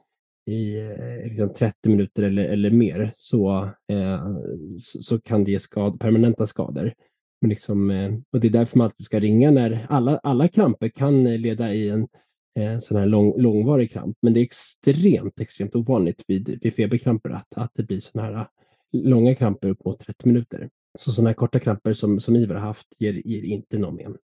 i 0.50 0.76
eh, 0.76 1.28
liksom 1.28 1.52
30 1.52 1.88
minuter 1.88 2.22
eller, 2.22 2.44
eller 2.44 2.70
mer, 2.70 3.10
så, 3.14 3.70
eh, 3.92 4.26
så, 4.78 5.02
så, 5.02 5.20
kan 5.20 5.44
det 5.44 5.50
ge 5.50 5.60
skad, 5.60 6.00
permanenta 6.00 6.46
skador. 6.46 6.94
Men 7.40 7.50
liksom, 7.50 7.90
eh, 7.90 8.14
och 8.32 8.40
det 8.40 8.48
är 8.48 8.52
därför 8.52 8.78
man 8.78 8.84
alltid 8.84 9.04
ska 9.04 9.20
ringa 9.20 9.50
när 9.50 9.86
alla, 9.88 10.18
alla 10.18 10.48
kramper 10.48 10.88
kan 10.88 11.26
eh, 11.26 11.38
leda 11.38 11.74
i 11.74 11.88
en 11.88 12.08
eh, 12.58 12.78
sån 12.78 12.96
här 12.96 13.06
lång, 13.06 13.40
långvarig 13.40 13.90
kramp, 13.90 14.18
men 14.22 14.32
det 14.32 14.40
är 14.40 14.44
extremt, 14.44 15.40
extremt 15.40 15.76
ovanligt 15.76 16.24
vid, 16.26 16.58
vid 16.62 16.74
feberkramper 16.74 17.30
att, 17.30 17.56
att 17.56 17.70
det 17.74 17.82
blir 17.82 18.00
såna 18.00 18.24
här 18.24 18.34
eh, 18.34 18.46
långa 18.92 19.34
kramper 19.34 19.68
upp 19.68 19.84
mot 19.84 20.00
30 20.00 20.28
minuter. 20.28 20.68
Så 20.98 21.12
sådana 21.12 21.28
här 21.28 21.34
korta 21.34 21.58
kramper 21.58 21.92
som, 21.92 22.20
som 22.20 22.36
Ivar 22.36 22.54
har 22.54 22.62
haft 22.62 22.86
ger, 22.98 23.12
ger 23.12 23.42
inte 23.42 23.78
någon 23.78 23.94
men. 23.94 24.16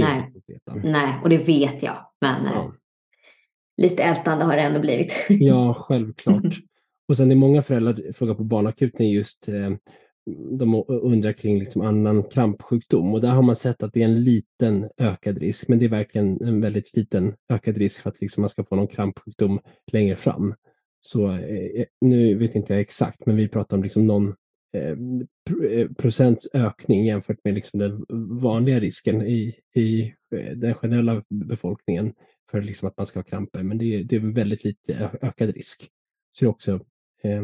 Det 0.00 0.60
Nej. 0.72 0.80
Nej, 0.84 1.14
och 1.22 1.28
det 1.28 1.38
vet 1.38 1.82
jag. 1.82 1.96
Men 2.20 2.44
ja. 2.44 2.64
eh, 2.64 2.70
lite 3.76 4.02
ältande 4.02 4.44
har 4.44 4.56
det 4.56 4.62
ändå 4.62 4.80
blivit. 4.80 5.26
ja, 5.28 5.74
självklart. 5.78 6.54
Och 7.08 7.16
sen 7.16 7.30
är 7.30 7.36
många 7.36 7.62
föräldrar 7.62 8.12
frågar 8.12 8.34
på 8.34 8.44
barnakuten 8.44 9.10
just 9.10 9.48
eh, 9.48 9.70
de 10.58 10.84
undrar 10.88 11.32
kring 11.32 11.58
liksom 11.58 11.82
annan 11.82 12.22
krampsjukdom 12.22 13.14
och 13.14 13.20
där 13.20 13.30
har 13.30 13.42
man 13.42 13.56
sett 13.56 13.82
att 13.82 13.92
det 13.92 14.00
är 14.00 14.04
en 14.04 14.22
liten 14.22 14.88
ökad 14.98 15.38
risk, 15.38 15.68
men 15.68 15.78
det 15.78 15.84
är 15.84 15.88
verkligen 15.88 16.42
en 16.42 16.60
väldigt 16.60 16.96
liten 16.96 17.34
ökad 17.48 17.76
risk 17.76 18.02
för 18.02 18.10
att 18.10 18.20
liksom 18.20 18.40
man 18.40 18.48
ska 18.48 18.64
få 18.64 18.76
någon 18.76 18.86
krampsjukdom 18.86 19.60
längre 19.92 20.16
fram. 20.16 20.54
Så 21.00 21.30
eh, 21.32 21.84
nu 22.00 22.34
vet 22.34 22.54
inte 22.54 22.72
jag 22.72 22.80
exakt, 22.80 23.26
men 23.26 23.36
vi 23.36 23.48
pratar 23.48 23.76
om 23.76 23.82
liksom 23.82 24.06
någon 24.06 24.34
procents 25.96 26.48
ökning 26.54 27.04
jämfört 27.04 27.44
med 27.44 27.54
liksom 27.54 27.80
den 27.80 28.04
vanliga 28.40 28.80
risken 28.80 29.22
i, 29.22 29.54
i 29.74 30.14
eh, 30.34 30.56
den 30.56 30.74
generella 30.74 31.22
befolkningen 31.30 32.12
för 32.50 32.62
liksom 32.62 32.88
att 32.88 32.96
man 32.96 33.06
ska 33.06 33.18
ha 33.18 33.24
kramper. 33.24 33.62
Men 33.62 33.78
det 33.78 33.94
är, 33.94 34.04
det 34.04 34.16
är 34.16 34.20
väldigt 34.20 34.64
lite 34.64 35.10
ökad 35.22 35.54
risk. 35.54 35.88
Så 36.30 36.44
det 36.44 36.48
är 36.48 36.50
också 36.50 36.72
eh, 37.22 37.42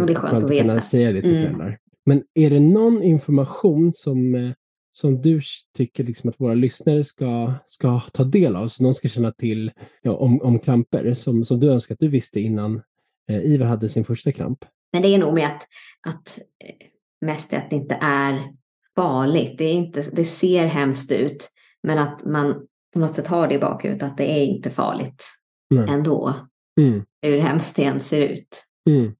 och 0.00 0.06
det 0.06 0.12
är 0.12 0.16
skönt, 0.16 0.44
att 0.44 0.50
veta. 0.50 0.62
kunna 0.62 0.80
säga 0.80 1.12
det 1.12 1.22
till 1.22 1.30
mm. 1.30 1.42
föräldrar. 1.42 1.78
Men 2.06 2.22
är 2.34 2.50
det 2.50 2.60
någon 2.60 3.02
information 3.02 3.92
som, 3.92 4.34
eh, 4.34 4.52
som 4.92 5.22
du 5.22 5.40
tycker 5.76 6.04
liksom 6.04 6.30
att 6.30 6.40
våra 6.40 6.54
lyssnare 6.54 7.04
ska, 7.04 7.54
ska 7.66 8.00
ta 8.00 8.24
del 8.24 8.56
av, 8.56 8.68
så 8.68 8.82
någon 8.82 8.94
ska 8.94 9.08
känna 9.08 9.32
till 9.32 9.72
ja, 10.02 10.12
om, 10.12 10.42
om 10.42 10.58
kramper, 10.58 11.14
som, 11.14 11.44
som 11.44 11.60
du 11.60 11.70
önskar 11.70 11.94
att 11.94 12.00
du 12.00 12.08
visste 12.08 12.40
innan 12.40 12.82
eh, 13.30 13.44
Ivar 13.44 13.66
hade 13.66 13.88
sin 13.88 14.04
första 14.04 14.32
kramp? 14.32 14.64
Men 14.92 15.02
det 15.02 15.08
är 15.08 15.18
nog 15.18 15.34
med 15.34 15.46
att, 15.46 15.66
att 16.06 16.38
eh, 16.38 16.86
mest 17.26 17.52
att 17.52 17.70
det 17.70 17.76
inte 17.76 17.98
är 18.00 18.52
farligt. 18.94 19.58
Det, 19.58 19.64
är 19.64 19.74
inte, 19.74 20.02
det 20.12 20.24
ser 20.24 20.66
hemskt 20.66 21.12
ut, 21.12 21.50
men 21.82 21.98
att 21.98 22.24
man 22.24 22.66
på 22.92 22.98
något 22.98 23.14
sätt 23.14 23.26
har 23.26 23.48
det 23.48 23.54
i 23.54 23.58
bakhuvudet 23.58 24.02
att 24.02 24.16
det 24.16 24.30
är 24.30 24.44
inte 24.44 24.70
farligt 24.70 25.24
Nej. 25.70 25.86
ändå. 25.88 26.34
Mm. 26.80 27.04
Hur 27.22 27.38
hemskt 27.38 27.76
det 27.76 27.84
än 27.84 28.00
ser 28.00 28.20
ut. 28.20 28.64
Mm. 28.90 29.12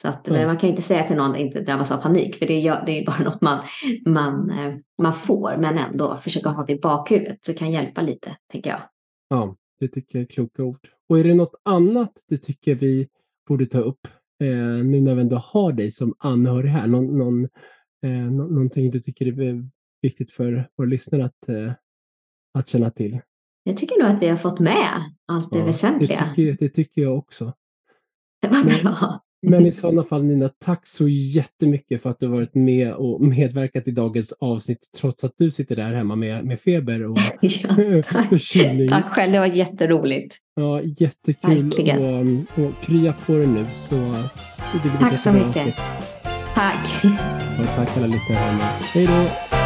Så 0.00 0.08
att, 0.08 0.28
mm. 0.28 0.46
man 0.46 0.56
kan 0.56 0.70
inte 0.70 0.82
säga 0.82 1.06
till 1.06 1.16
någon 1.16 1.30
att 1.30 1.38
inte 1.38 1.60
drabbas 1.60 1.90
av 1.90 1.96
panik, 1.96 2.36
för 2.36 2.46
det 2.46 2.66
är, 2.66 2.86
det 2.86 2.92
är 2.92 3.06
bara 3.06 3.18
något 3.24 3.40
man, 3.40 3.58
man, 4.06 4.50
eh, 4.50 4.74
man 5.02 5.14
får, 5.14 5.56
men 5.56 5.78
ändå 5.78 6.16
försöka 6.16 6.48
ha 6.48 6.64
det 6.64 6.72
i 6.72 6.80
bakhuvudet 6.80 7.38
så 7.40 7.54
kan 7.54 7.70
hjälpa 7.70 8.02
lite, 8.02 8.36
tänker 8.52 8.70
jag. 8.70 8.80
Ja, 9.28 9.56
det 9.80 9.88
tycker 9.88 10.18
jag 10.18 10.22
är 10.22 10.26
kloka 10.26 10.62
ord. 10.62 10.88
Och 11.08 11.18
är 11.18 11.24
det 11.24 11.34
något 11.34 11.60
annat 11.64 12.12
du 12.28 12.36
tycker 12.36 12.74
vi 12.74 13.08
borde 13.48 13.66
ta 13.66 13.78
upp 13.78 14.08
eh, 14.40 14.84
nu 14.84 15.00
när 15.00 15.14
vi 15.14 15.20
ändå 15.22 15.36
har 15.36 15.72
dig 15.72 15.90
som 15.90 16.14
anhörig 16.18 16.70
här? 16.70 16.86
Någon, 16.86 17.18
någon, 17.18 17.44
eh, 18.02 18.30
någonting 18.30 18.90
du 18.90 19.00
tycker 19.00 19.26
är 19.26 19.68
viktigt 20.02 20.32
för 20.32 20.68
våra 20.76 20.88
lyssnare 20.88 21.24
att, 21.24 21.48
eh, 21.48 21.72
att 22.58 22.68
känna 22.68 22.90
till? 22.90 23.20
Jag 23.62 23.76
tycker 23.76 24.02
nog 24.02 24.10
att 24.10 24.22
vi 24.22 24.28
har 24.28 24.36
fått 24.36 24.60
med 24.60 25.02
allt 25.26 25.52
det 25.52 25.58
ja, 25.58 25.64
väsentliga. 25.64 26.20
Det 26.20 26.34
tycker, 26.34 26.64
det 26.64 26.68
tycker 26.68 27.02
jag 27.02 27.18
också. 27.18 27.52
Vad 28.50 28.66
bra. 28.66 29.20
Men 29.42 29.66
i 29.66 29.72
sådana 29.72 30.02
fall 30.02 30.24
Nina, 30.24 30.50
tack 30.64 30.86
så 30.86 31.08
jättemycket 31.08 32.02
för 32.02 32.10
att 32.10 32.20
du 32.20 32.26
varit 32.26 32.54
med 32.54 32.92
och 32.92 33.20
medverkat 33.20 33.88
i 33.88 33.90
dagens 33.90 34.32
avsnitt 34.40 34.90
trots 35.00 35.24
att 35.24 35.32
du 35.38 35.50
sitter 35.50 35.76
där 35.76 35.92
hemma 35.92 36.16
med, 36.16 36.44
med 36.44 36.60
feber 36.60 37.06
och 37.06 37.18
ja, 37.40 38.02
tack. 38.08 38.28
förkylning. 38.28 38.88
Tack 38.88 39.04
själv, 39.04 39.32
det 39.32 39.38
var 39.38 39.46
jätteroligt. 39.46 40.36
Ja, 40.54 40.80
jättekul 40.82 41.64
Verkligen. 41.64 42.46
och, 42.56 42.64
och 42.64 42.72
krya 42.82 43.12
på 43.26 43.32
dig 43.32 43.46
nu 43.46 43.66
så 43.76 43.96
det 43.96 44.88
blir 44.88 44.98
Tack 45.00 45.20
så 45.20 45.32
mycket. 45.32 45.56
Avsnitt. 45.56 45.76
Tack. 46.54 47.04
Och 47.60 47.76
tack 47.76 47.96
alla 47.96 48.06
lyssnare 48.06 48.38
hemma. 48.38 48.64
Hej 48.64 49.06
då! 49.06 49.57